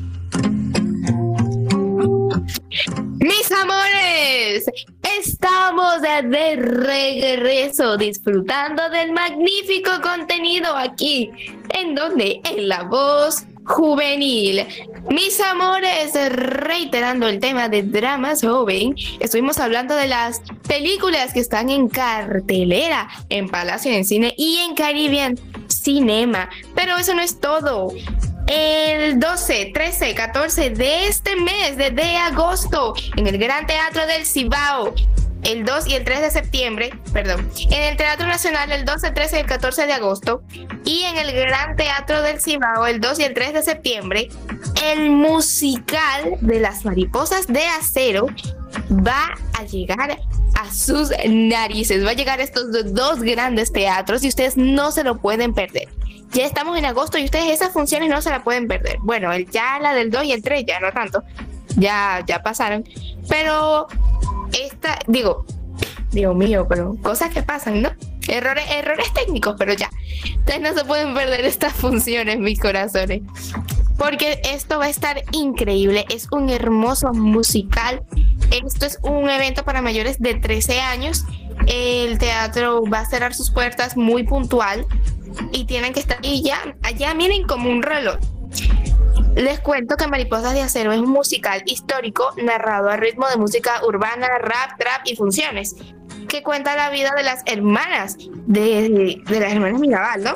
Mis 3.19 3.51
amores, 3.51 4.63
estamos 5.17 5.99
de 6.03 6.55
regreso 6.57 7.97
disfrutando 7.97 8.87
del 8.91 9.13
magnífico 9.13 9.89
contenido 10.03 10.77
aquí, 10.77 11.31
en 11.69 11.95
donde 11.95 12.39
en 12.45 12.69
la 12.69 12.83
voz 12.83 13.47
juvenil. 13.65 14.65
Mis 15.09 15.39
amores, 15.39 16.13
reiterando 16.29 17.27
el 17.27 17.39
tema 17.39 17.69
de 17.69 17.83
dramas 17.83 18.41
joven, 18.41 18.95
estuvimos 19.19 19.57
hablando 19.57 19.95
de 19.95 20.07
las 20.07 20.41
películas 20.67 21.33
que 21.33 21.39
están 21.39 21.69
en 21.69 21.87
cartelera 21.89 23.09
en 23.29 23.49
Palacio 23.49 23.91
de 23.91 24.03
Cine 24.03 24.33
y 24.37 24.57
en 24.57 24.75
Caribbean 24.75 25.39
Cinema. 25.67 26.49
Pero 26.75 26.97
eso 26.97 27.13
no 27.13 27.21
es 27.21 27.39
todo. 27.39 27.93
El 28.47 29.19
12, 29.19 29.71
13, 29.73 30.15
14 30.15 30.69
de 30.71 31.07
este 31.07 31.35
mes, 31.37 31.77
de 31.77 32.17
agosto, 32.17 32.93
en 33.15 33.27
el 33.27 33.37
Gran 33.37 33.65
Teatro 33.65 34.05
del 34.05 34.25
Cibao, 34.25 34.93
el 35.45 35.65
2 35.65 35.87
y 35.87 35.95
el 35.95 36.03
3 36.03 36.21
de 36.21 36.31
septiembre, 36.31 36.91
perdón, 37.11 37.49
en 37.69 37.81
el 37.83 37.97
Teatro 37.97 38.25
Nacional 38.27 38.71
el 38.71 38.85
12, 38.85 39.11
13 39.11 39.37
y 39.37 39.39
el 39.41 39.45
14 39.45 39.85
de 39.87 39.93
agosto, 39.93 40.43
y 40.85 41.03
en 41.03 41.17
el 41.17 41.31
Gran 41.33 41.75
Teatro 41.75 42.21
del 42.21 42.39
Cibao 42.41 42.85
el 42.87 42.99
2 43.01 43.19
y 43.19 43.23
el 43.23 43.33
3 43.33 43.53
de 43.53 43.61
septiembre, 43.63 44.29
el 44.85 45.09
musical 45.11 46.35
de 46.41 46.59
las 46.59 46.85
mariposas 46.85 47.47
de 47.47 47.65
acero 47.65 48.27
va 48.89 49.33
a 49.59 49.63
llegar 49.63 50.17
a 50.55 50.71
sus 50.73 51.09
narices. 51.27 52.05
Va 52.05 52.11
a 52.11 52.13
llegar 52.13 52.39
a 52.39 52.43
estos 52.43 52.71
do- 52.71 52.83
dos 52.83 53.21
grandes 53.21 53.71
teatros 53.71 54.23
y 54.23 54.27
ustedes 54.29 54.57
no 54.57 54.91
se 54.91 55.03
lo 55.03 55.17
pueden 55.19 55.53
perder. 55.53 55.89
Ya 56.31 56.45
estamos 56.45 56.77
en 56.77 56.85
agosto 56.85 57.17
y 57.17 57.25
ustedes 57.25 57.51
esas 57.51 57.71
funciones 57.71 58.09
no 58.09 58.21
se 58.21 58.29
la 58.31 58.43
pueden 58.43 58.67
perder. 58.67 58.97
Bueno, 59.01 59.31
el, 59.31 59.49
ya 59.51 59.77
la 59.79 59.93
del 59.93 60.09
2 60.09 60.23
y 60.25 60.31
el 60.31 60.41
3 60.41 60.65
ya 60.67 60.79
no 60.79 60.91
tanto. 60.91 61.23
Ya, 61.75 62.23
ya 62.27 62.41
pasaron. 62.43 62.83
Pero 63.29 63.87
esta, 64.53 64.99
digo, 65.07 65.45
Dios 66.11 66.35
mío, 66.35 66.67
pero 66.69 66.95
cosas 67.01 67.33
que 67.33 67.41
pasan, 67.43 67.81
¿no? 67.81 67.91
Errores, 68.27 68.65
errores 68.69 69.11
técnicos, 69.13 69.55
pero 69.57 69.73
ya. 69.73 69.89
Ustedes 70.37 70.61
no 70.61 70.73
se 70.73 70.85
pueden 70.85 71.13
perder 71.13 71.45
estas 71.45 71.73
funciones, 71.73 72.39
mis 72.39 72.59
corazones. 72.59 73.21
Porque 73.97 74.41
esto 74.43 74.79
va 74.79 74.85
a 74.85 74.89
estar 74.89 75.21
increíble. 75.31 76.05
Es 76.09 76.27
un 76.31 76.49
hermoso 76.49 77.13
musical. 77.13 78.03
Esto 78.51 78.85
es 78.85 78.99
un 79.01 79.29
evento 79.29 79.63
para 79.63 79.81
mayores 79.81 80.19
de 80.19 80.35
13 80.35 80.81
años. 80.81 81.25
El 81.67 82.17
teatro 82.17 82.83
va 82.85 82.99
a 82.99 83.05
cerrar 83.05 83.33
sus 83.33 83.51
puertas 83.51 83.95
muy 83.97 84.23
puntual. 84.23 84.85
Y 85.51 85.65
tienen 85.65 85.93
que 85.93 85.99
estar. 85.99 86.17
Y 86.21 86.43
ya, 86.43 86.75
allá 86.81 87.13
miren 87.13 87.43
como 87.43 87.69
un 87.69 87.81
reloj. 87.81 88.17
Les 89.35 89.59
cuento 89.59 89.97
que 89.97 90.07
Mariposas 90.07 90.53
de 90.53 90.61
Acero 90.61 90.91
es 90.93 90.99
un 90.99 91.09
musical 91.09 91.63
histórico 91.65 92.33
narrado 92.37 92.89
a 92.89 92.97
ritmo 92.97 93.27
de 93.27 93.37
música 93.37 93.83
urbana, 93.83 94.27
rap, 94.37 94.77
trap 94.77 95.01
y 95.05 95.15
funciones, 95.15 95.75
que 96.29 96.43
cuenta 96.43 96.75
la 96.75 96.91
vida 96.91 97.13
de 97.15 97.23
las 97.23 97.41
hermanas, 97.47 98.15
de, 98.45 99.21
las 99.27 99.51
hermanas 99.51 99.79
Mirabal, 99.79 100.23
¿no? 100.23 100.35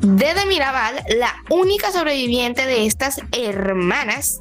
Desde 0.00 0.44
Mirabal, 0.46 1.02
la 1.16 1.34
única 1.48 1.92
sobreviviente 1.92 2.66
de 2.66 2.86
estas 2.86 3.20
hermanas, 3.32 4.40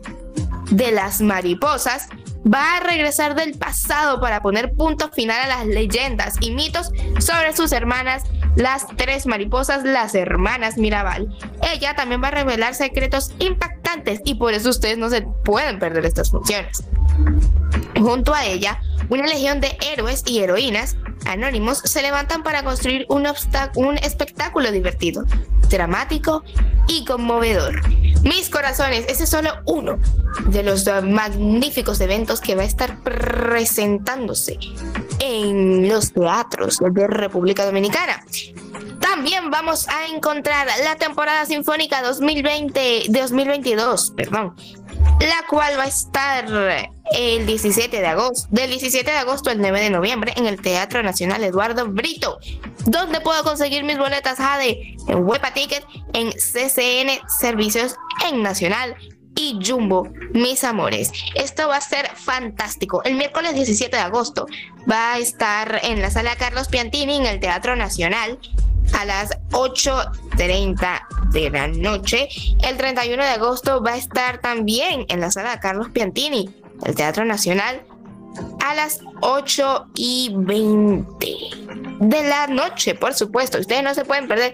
de 0.72 0.92
las 0.92 1.22
mariposas, 1.22 2.10
va 2.46 2.78
a 2.78 2.80
regresar 2.80 3.36
del 3.36 3.58
pasado 3.58 4.20
para 4.20 4.42
poner 4.42 4.74
punto 4.74 5.10
final 5.10 5.40
a 5.42 5.48
las 5.48 5.68
leyendas 5.68 6.36
y 6.40 6.52
mitos 6.52 6.92
sobre 7.20 7.56
sus 7.56 7.72
hermanas, 7.72 8.24
las 8.56 8.88
tres 8.96 9.26
mariposas, 9.26 9.84
las 9.84 10.16
hermanas 10.16 10.78
Mirabal. 10.78 11.28
Ella 11.74 11.96
también 11.96 12.24
va 12.24 12.30
a 12.30 12.32
revelar 12.32 12.76
secretos 12.76 13.34
impactantes 13.40 14.22
y 14.26 14.36
por 14.36 14.54
eso 14.54 14.70
ustedes 14.70 14.98
no 14.98 15.10
se 15.10 15.22
pueden 15.44 15.80
perder 15.80 16.06
estas 16.06 16.32
funciones. 16.32 16.84
Junto 18.00 18.34
a 18.34 18.46
ella, 18.46 18.80
una 19.10 19.26
legión 19.26 19.60
de 19.60 19.78
héroes 19.82 20.24
y 20.26 20.40
heroínas 20.40 20.96
anónimos 21.26 21.80
se 21.80 22.02
levantan 22.02 22.44
para 22.44 22.64
construir 22.64 23.06
un, 23.10 23.26
espectáculo 23.98 24.72
divertido, 24.72 25.26
dramático 25.70 26.44
y 26.88 27.06
conmovedor. 27.06 27.82
Mis 28.24 28.50
corazones, 28.50 29.06
ese 29.08 29.24
es 29.24 29.30
solo 29.30 29.52
uno 29.66 30.00
de 30.48 30.64
los 30.64 30.86
magníficos 31.04 32.02
eventos 32.02 32.42
que 32.42 32.56
va 32.56 32.64
a 32.64 32.66
estar 32.66 33.00
presentándose 33.02 34.60
en 35.20 35.88
los 35.88 36.12
teatros 36.14 36.80
de 36.80 37.08
República 37.08 37.66
Dominicana. 37.66 38.24
También 39.00 39.50
vamos 39.50 39.88
a 39.88 40.08
encontrar 40.08 40.68
la 40.84 40.96
temporada 40.96 41.46
sinfónica 41.46 42.02
2020 42.02 43.04
2022, 43.10 44.12
perdón, 44.16 44.56
la 45.20 45.48
cual 45.50 45.78
va 45.78 45.84
a 45.84 45.88
estar 45.88 46.50
el 47.14 47.46
17 47.46 48.00
de 48.00 48.08
agosto, 48.08 48.48
del 48.52 48.70
17 48.70 49.10
de 49.10 49.18
agosto 49.18 49.50
al 49.50 49.60
9 49.60 49.82
de 49.82 49.90
noviembre 49.90 50.34
en 50.36 50.46
el 50.46 50.62
Teatro 50.62 51.04
Nacional 51.04 51.44
Eduardo 51.44 51.88
Brito. 51.88 52.40
¿Dónde 52.86 53.22
puedo 53.22 53.44
conseguir 53.44 53.84
mis 53.84 53.98
boletas 53.98 54.38
Jade? 54.38 54.96
En 55.08 55.24
Huepa 55.28 55.54
Ticket, 55.54 55.86
en 56.14 56.32
CCN 56.32 57.20
Servicios, 57.28 57.96
en 58.30 58.42
Nacional 58.44 58.96
y 59.36 59.60
Jumbo, 59.66 60.10
mis 60.34 60.64
amores. 60.64 61.12
Esto 61.36 61.68
va 61.70 61.78
a 61.78 61.82
ser 61.82 62.10
fantástico. 62.16 63.02
El 63.04 63.16
miércoles 63.16 63.54
17 63.54 63.96
de 63.96 64.02
agosto 64.02 64.48
va 64.90 65.14
a 65.14 65.20
estar 65.20 65.80
en 65.84 66.02
la 66.02 66.12
sala 66.12 66.36
Carlos 66.36 66.68
Piantini 66.68 67.16
en 67.16 67.26
el 67.26 67.40
Teatro 67.40 67.76
Nacional 67.76 68.40
a 68.94 69.06
las 69.06 69.32
8.30 69.52 71.32
de 71.32 71.50
la 71.50 71.68
noche. 71.68 72.28
El 72.64 72.78
31 72.78 73.24
de 73.24 73.30
agosto 73.30 73.82
va 73.82 73.94
a 73.94 73.98
estar 73.98 74.42
también 74.42 75.06
en 75.10 75.22
la 75.22 75.32
sala 75.32 75.60
Carlos 75.60 75.90
Piantini, 75.90 76.50
el 76.86 76.96
Teatro 76.96 77.26
Nacional, 77.26 77.82
a 78.64 78.74
las 78.76 79.02
8 79.22 79.88
y 79.96 80.32
20 80.34 81.38
de 82.00 82.24
la 82.24 82.48
noche, 82.48 82.96
por 82.96 83.14
supuesto. 83.14 83.60
Ustedes 83.60 83.84
no 83.84 83.94
se 83.94 84.06
pueden 84.06 84.28
perder 84.28 84.54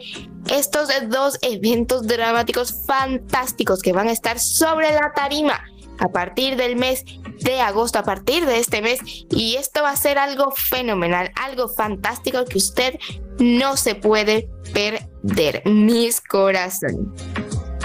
estos 0.50 0.90
dos 1.10 1.38
eventos 1.42 2.08
dramáticos 2.08 2.86
fantásticos 2.86 3.82
que 3.82 3.94
van 3.94 4.08
a 4.08 4.12
estar 4.12 4.40
sobre 4.40 4.92
la 4.92 5.12
tarima 5.14 5.64
a 6.00 6.10
partir 6.10 6.56
del 6.56 6.76
mes 6.76 7.04
de 7.42 7.60
agosto, 7.62 8.00
a 8.00 8.04
partir 8.04 8.46
de 8.46 8.60
este 8.60 8.82
mes. 8.82 9.00
Y 9.30 9.56
esto 9.56 9.84
va 9.84 9.92
a 9.92 9.98
ser 9.98 10.18
algo 10.18 10.52
fenomenal, 10.52 11.32
algo 11.36 11.68
fantástico 11.68 12.46
que 12.46 12.58
usted 12.58 12.96
no 13.40 13.78
se 13.78 13.96
puede 13.96 14.50
perder, 14.74 15.62
mis 15.66 16.22
corazones. 16.22 16.98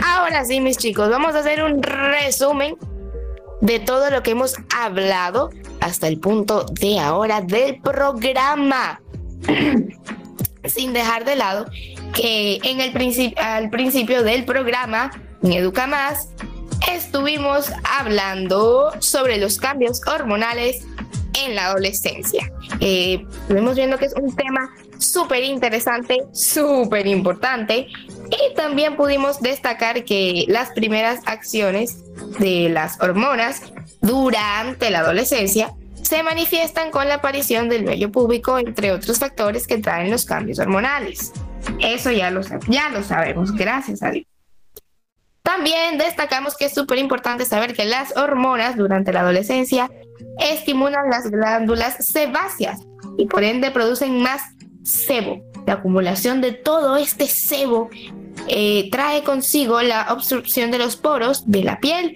Ahora 0.03 0.45
sí, 0.45 0.61
mis 0.61 0.78
chicos, 0.78 1.11
vamos 1.11 1.34
a 1.34 1.41
hacer 1.41 1.62
un 1.62 1.82
resumen 1.82 2.76
de 3.61 3.78
todo 3.78 4.11
lo 4.11 4.22
que 4.22 4.32
hemos 4.32 4.56
hablado 4.76 5.50
hasta 5.80 6.08
el 6.08 6.18
punto 6.18 6.64
de 6.64 6.98
ahora 6.98 7.40
del 7.40 7.80
programa. 7.80 9.00
Sin 10.64 10.92
dejar 10.92 11.24
de 11.24 11.36
lado 11.36 11.66
que 12.14 12.58
en 12.62 12.80
el 12.80 13.34
al 13.38 13.70
principio 13.70 14.22
del 14.22 14.44
programa, 14.44 15.11
en 15.42 15.52
Educa 15.52 15.86
Más, 15.86 16.28
estuvimos 16.92 17.72
hablando 17.98 18.90
sobre 18.98 19.38
los 19.38 19.58
cambios 19.58 20.00
hormonales 20.06 20.84
en 21.44 21.54
la 21.54 21.66
adolescencia. 21.66 22.50
Eh, 22.80 23.24
estuvimos 23.42 23.76
viendo 23.76 23.98
que 23.98 24.06
es 24.06 24.14
un 24.14 24.34
tema 24.34 24.70
súper 24.98 25.44
interesante, 25.44 26.24
súper 26.32 27.06
importante. 27.06 27.88
Y 28.31 28.55
también 28.55 28.97
pudimos 28.97 29.41
destacar 29.41 30.05
que 30.05 30.45
las 30.49 30.70
primeras 30.70 31.20
acciones 31.26 32.05
de 32.39 32.68
las 32.68 33.01
hormonas 33.01 33.62
durante 34.01 34.91
la 34.91 35.01
adolescencia 35.01 35.74
se 36.03 36.22
manifiestan 36.22 36.91
con 36.91 37.09
la 37.09 37.14
aparición 37.14 37.68
del 37.68 37.85
vello 37.85 38.11
púbico, 38.11 38.59
entre 38.59 38.93
otros 38.93 39.18
factores 39.18 39.66
que 39.66 39.78
traen 39.78 40.11
los 40.11 40.24
cambios 40.24 40.59
hormonales. 40.59 41.33
Eso 41.78 42.11
ya 42.11 42.31
lo, 42.31 42.41
ya 42.68 42.89
lo 42.89 43.03
sabemos, 43.03 43.53
gracias 43.53 44.03
a 44.03 44.11
Dios. 44.11 44.26
También 45.43 45.99
destacamos 45.99 46.57
que 46.57 46.66
es 46.66 46.74
súper 46.74 46.99
importante 46.99 47.45
saber 47.45 47.74
que 47.74 47.85
las 47.85 48.16
hormonas 48.16 48.76
durante 48.76 49.12
la 49.12 49.20
adolescencia 49.20 49.91
estimulan 50.39 51.11
las 51.11 51.31
glándulas 51.31 52.05
sebáceas 52.07 52.81
y 53.18 53.26
por 53.26 53.43
ende 53.43 53.70
producen 53.70 54.22
más 54.22 54.43
sebo. 54.85 55.43
La 55.66 55.74
acumulación 55.74 56.40
de 56.40 56.52
todo 56.52 56.96
este 56.96 57.26
sebo 57.26 57.90
eh, 58.48 58.88
trae 58.90 59.22
consigo 59.22 59.82
la 59.82 60.12
obstrucción 60.12 60.70
de 60.70 60.78
los 60.78 60.96
poros 60.96 61.50
de 61.50 61.64
la 61.64 61.78
piel 61.80 62.14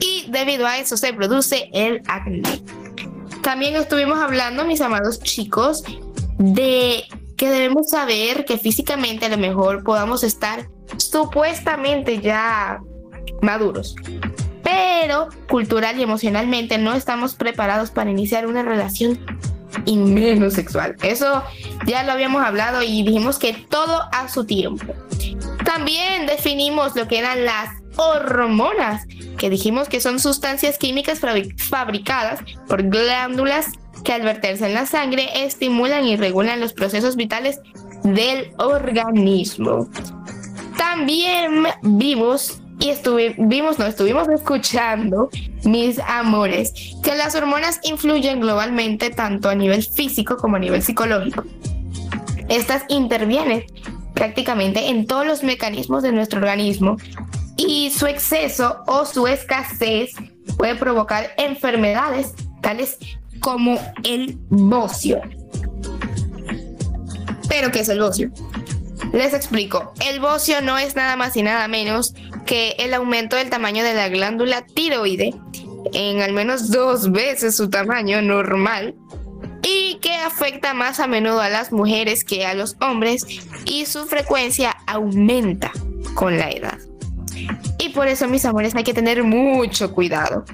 y 0.00 0.26
debido 0.30 0.66
a 0.66 0.78
eso 0.78 0.96
se 0.96 1.12
produce 1.12 1.68
el 1.72 2.02
acné. 2.06 2.42
También 3.42 3.76
estuvimos 3.76 4.18
hablando, 4.18 4.64
mis 4.64 4.80
amados 4.80 5.20
chicos, 5.20 5.84
de 6.38 7.04
que 7.36 7.48
debemos 7.48 7.90
saber 7.90 8.44
que 8.44 8.58
físicamente 8.58 9.26
a 9.26 9.28
lo 9.28 9.38
mejor 9.38 9.84
podamos 9.84 10.24
estar 10.24 10.68
supuestamente 10.96 12.20
ya 12.20 12.80
maduros, 13.42 13.94
pero 14.62 15.28
cultural 15.48 15.98
y 15.98 16.02
emocionalmente 16.02 16.78
no 16.78 16.94
estamos 16.94 17.34
preparados 17.34 17.90
para 17.90 18.10
iniciar 18.10 18.46
una 18.46 18.62
relación 18.62 19.18
y 19.84 19.96
menos 19.96 20.54
sexual. 20.54 20.96
Eso 21.02 21.42
ya 21.86 22.02
lo 22.02 22.12
habíamos 22.12 22.42
hablado 22.42 22.82
y 22.82 23.02
dijimos 23.02 23.38
que 23.38 23.52
todo 23.52 24.02
a 24.12 24.28
su 24.28 24.44
tiempo. 24.44 24.94
También 25.64 26.26
definimos 26.26 26.94
lo 26.96 27.08
que 27.08 27.18
eran 27.18 27.44
las 27.44 27.70
hormonas, 27.96 29.06
que 29.38 29.50
dijimos 29.50 29.88
que 29.88 30.00
son 30.00 30.20
sustancias 30.20 30.78
químicas 30.78 31.20
fabricadas 31.56 32.40
por 32.68 32.82
glándulas 32.84 33.72
que 34.04 34.12
al 34.12 34.22
verterse 34.22 34.66
en 34.66 34.74
la 34.74 34.86
sangre 34.86 35.44
estimulan 35.44 36.04
y 36.06 36.16
regulan 36.16 36.60
los 36.60 36.72
procesos 36.72 37.16
vitales 37.16 37.60
del 38.04 38.52
organismo. 38.58 39.88
También 40.76 41.66
vimos 41.82 42.60
y 42.78 42.90
estuvimos, 42.90 43.78
no 43.78 43.86
estuvimos 43.86 44.28
escuchando, 44.28 45.30
mis 45.64 45.98
amores, 45.98 46.72
que 47.02 47.14
las 47.14 47.34
hormonas 47.34 47.80
influyen 47.82 48.40
globalmente 48.40 49.10
tanto 49.10 49.48
a 49.48 49.54
nivel 49.54 49.82
físico 49.82 50.36
como 50.36 50.56
a 50.56 50.58
nivel 50.58 50.82
psicológico. 50.82 51.44
Estas 52.48 52.84
intervienen 52.88 53.64
prácticamente 54.14 54.88
en 54.88 55.06
todos 55.06 55.26
los 55.26 55.42
mecanismos 55.42 56.02
de 56.02 56.12
nuestro 56.12 56.38
organismo 56.38 56.96
y 57.56 57.90
su 57.90 58.06
exceso 58.06 58.82
o 58.86 59.04
su 59.04 59.26
escasez 59.26 60.12
puede 60.56 60.74
provocar 60.74 61.32
enfermedades 61.38 62.34
tales 62.60 62.98
como 63.40 63.78
el 64.04 64.38
bocio. 64.48 65.20
¿Pero 67.48 67.70
qué 67.70 67.80
es 67.80 67.88
el 67.88 68.00
bocio? 68.00 68.30
Les 69.12 69.32
explico, 69.32 69.92
el 70.06 70.20
bocio 70.20 70.60
no 70.62 70.78
es 70.78 70.96
nada 70.96 71.16
más 71.16 71.36
y 71.36 71.42
nada 71.42 71.68
menos 71.68 72.14
que 72.46 72.76
el 72.78 72.94
aumento 72.94 73.36
del 73.36 73.50
tamaño 73.50 73.84
de 73.84 73.94
la 73.94 74.08
glándula 74.08 74.64
tiroide 74.64 75.34
en 75.92 76.22
al 76.22 76.32
menos 76.32 76.70
dos 76.70 77.12
veces 77.12 77.56
su 77.56 77.68
tamaño 77.68 78.22
normal 78.22 78.94
y 79.62 79.98
que 80.00 80.14
afecta 80.14 80.74
más 80.74 81.00
a 81.00 81.06
menudo 81.06 81.40
a 81.40 81.48
las 81.48 81.72
mujeres 81.72 82.24
que 82.24 82.46
a 82.46 82.54
los 82.54 82.76
hombres 82.80 83.26
y 83.64 83.86
su 83.86 84.06
frecuencia 84.06 84.76
aumenta 84.86 85.72
con 86.14 86.38
la 86.38 86.50
edad. 86.50 86.78
Y 87.78 87.90
por 87.90 88.08
eso, 88.08 88.28
mis 88.28 88.44
amores, 88.44 88.74
hay 88.74 88.84
que 88.84 88.94
tener 88.94 89.22
mucho 89.24 89.92
cuidado. 89.92 90.44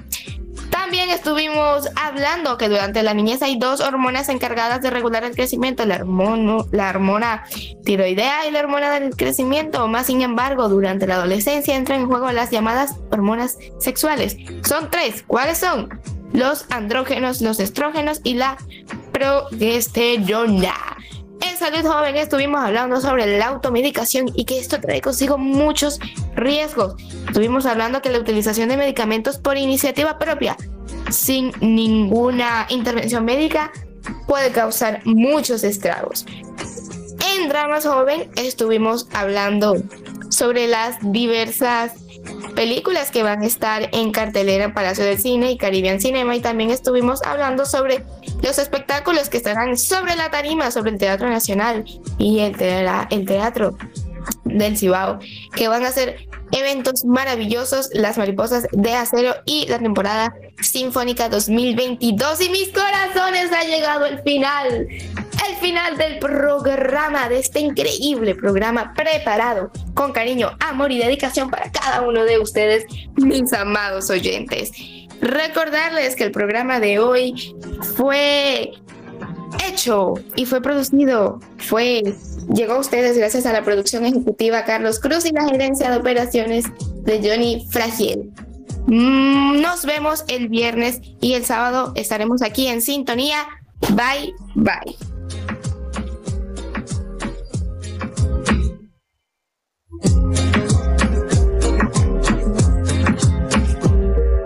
También 0.73 1.11
estuvimos 1.11 1.87
hablando 1.95 2.57
que 2.57 2.67
durante 2.67 3.03
la 3.03 3.13
niñez 3.13 3.43
hay 3.43 3.59
dos 3.59 3.79
hormonas 3.79 4.27
encargadas 4.29 4.81
de 4.81 4.89
regular 4.89 5.23
el 5.23 5.35
crecimiento, 5.35 5.85
la, 5.85 6.03
la 6.71 6.89
hormona 6.89 7.45
tiroidea 7.85 8.47
y 8.47 8.51
la 8.51 8.61
hormona 8.61 8.91
del 8.99 9.15
crecimiento. 9.15 9.87
Más 9.87 10.07
sin 10.07 10.23
embargo, 10.23 10.69
durante 10.69 11.05
la 11.05 11.15
adolescencia 11.15 11.75
entran 11.75 12.01
en 12.01 12.07
juego 12.07 12.31
las 12.31 12.49
llamadas 12.49 12.95
hormonas 13.11 13.59
sexuales. 13.79 14.35
Son 14.67 14.89
tres. 14.89 15.23
¿Cuáles 15.27 15.59
son? 15.59 16.01
Los 16.33 16.65
andrógenos, 16.71 17.41
los 17.41 17.59
estrógenos 17.59 18.19
y 18.23 18.33
la 18.33 18.57
progesterona. 19.11 20.73
En 21.45 21.57
Salud 21.57 21.85
Joven 21.85 22.15
estuvimos 22.15 22.61
hablando 22.61 23.01
sobre 23.01 23.37
la 23.37 23.47
automedicación 23.47 24.31
y 24.33 24.45
que 24.45 24.59
esto 24.59 24.79
trae 24.79 25.01
consigo 25.01 25.37
muchos 25.37 25.99
riesgos. 26.35 26.95
Estuvimos 27.27 27.65
hablando 27.65 28.01
que 28.01 28.09
la 28.09 28.19
utilización 28.19 28.69
de 28.69 28.77
medicamentos 28.77 29.39
por 29.39 29.57
iniciativa 29.57 30.17
propia, 30.17 30.55
sin 31.11 31.51
ninguna 31.59 32.65
intervención 32.69 33.25
médica, 33.25 33.73
puede 34.25 34.51
causar 34.51 35.01
muchos 35.03 35.65
estragos. 35.65 36.25
En 37.35 37.49
Dramas 37.49 37.85
Joven 37.85 38.31
estuvimos 38.37 39.07
hablando 39.13 39.75
sobre 40.29 40.67
las 40.67 40.97
diversas 41.01 41.91
películas 42.55 43.11
que 43.11 43.23
van 43.23 43.41
a 43.41 43.45
estar 43.45 43.89
en 43.91 44.11
cartelera 44.11 44.65
en 44.65 44.73
Palacio 44.73 45.03
del 45.05 45.19
Cine 45.19 45.51
y 45.51 45.57
Caribbean 45.57 45.99
Cinema. 45.99 46.35
Y 46.35 46.39
también 46.39 46.71
estuvimos 46.71 47.21
hablando 47.23 47.65
sobre 47.65 48.03
los 48.41 48.59
espectáculos 48.59 49.29
que 49.29 49.37
estarán 49.37 49.77
sobre 49.77 50.15
la 50.15 50.29
tarima, 50.29 50.71
sobre 50.71 50.91
el 50.91 50.97
Teatro 50.97 51.29
Nacional 51.29 51.85
y 52.17 52.39
el, 52.39 52.55
el 53.09 53.25
Teatro 53.25 53.77
del 54.45 54.77
Cibao, 54.77 55.19
que 55.55 55.67
van 55.67 55.85
a 55.85 55.91
ser 55.91 56.27
eventos 56.51 57.03
maravillosos, 57.03 57.89
las 57.93 58.17
mariposas 58.17 58.67
de 58.71 58.93
acero 58.93 59.35
y 59.45 59.65
la 59.67 59.79
temporada 59.79 60.35
sinfónica 60.61 61.27
2022 61.27 62.41
y 62.41 62.49
mis 62.49 62.69
corazones 62.69 63.51
ha 63.51 63.63
llegado 63.63 64.05
el 64.05 64.21
final, 64.21 64.87
el 65.49 65.55
final 65.57 65.97
del 65.97 66.19
programa, 66.19 67.29
de 67.29 67.39
este 67.39 67.59
increíble 67.59 68.35
programa 68.35 68.93
preparado 68.93 69.71
con 69.93 70.11
cariño, 70.11 70.51
amor 70.59 70.91
y 70.91 70.99
dedicación 70.99 71.49
para 71.49 71.71
cada 71.71 72.01
uno 72.01 72.23
de 72.25 72.39
ustedes, 72.39 72.85
mis 73.15 73.51
amados 73.53 74.09
oyentes. 74.09 74.71
Recordarles 75.21 76.15
que 76.15 76.25
el 76.25 76.31
programa 76.31 76.79
de 76.79 76.99
hoy 76.99 77.55
fue 77.95 78.71
hecho 79.67 80.15
y 80.35 80.45
fue 80.45 80.61
producido, 80.61 81.39
fue 81.57 82.03
llegó 82.53 82.73
a 82.73 82.79
ustedes 82.79 83.17
gracias 83.17 83.45
a 83.45 83.53
la 83.53 83.63
producción 83.63 84.05
ejecutiva 84.05 84.65
Carlos 84.65 84.99
Cruz 84.99 85.25
y 85.25 85.31
la 85.31 85.45
gerencia 85.45 85.89
de 85.89 85.97
operaciones 85.97 86.65
de 87.03 87.19
Johnny 87.19 87.65
Fragiel. 87.69 88.31
Mm, 88.87 89.61
nos 89.61 89.85
vemos 89.85 90.25
el 90.27 90.49
viernes 90.49 90.99
y 91.21 91.35
el 91.35 91.45
sábado 91.45 91.93
estaremos 91.95 92.41
aquí 92.41 92.67
en 92.67 92.81
sintonía. 92.81 93.47
Bye, 93.95 94.33
bye. 94.55 95.12
Thank 100.01 100.47
you. 100.47 100.52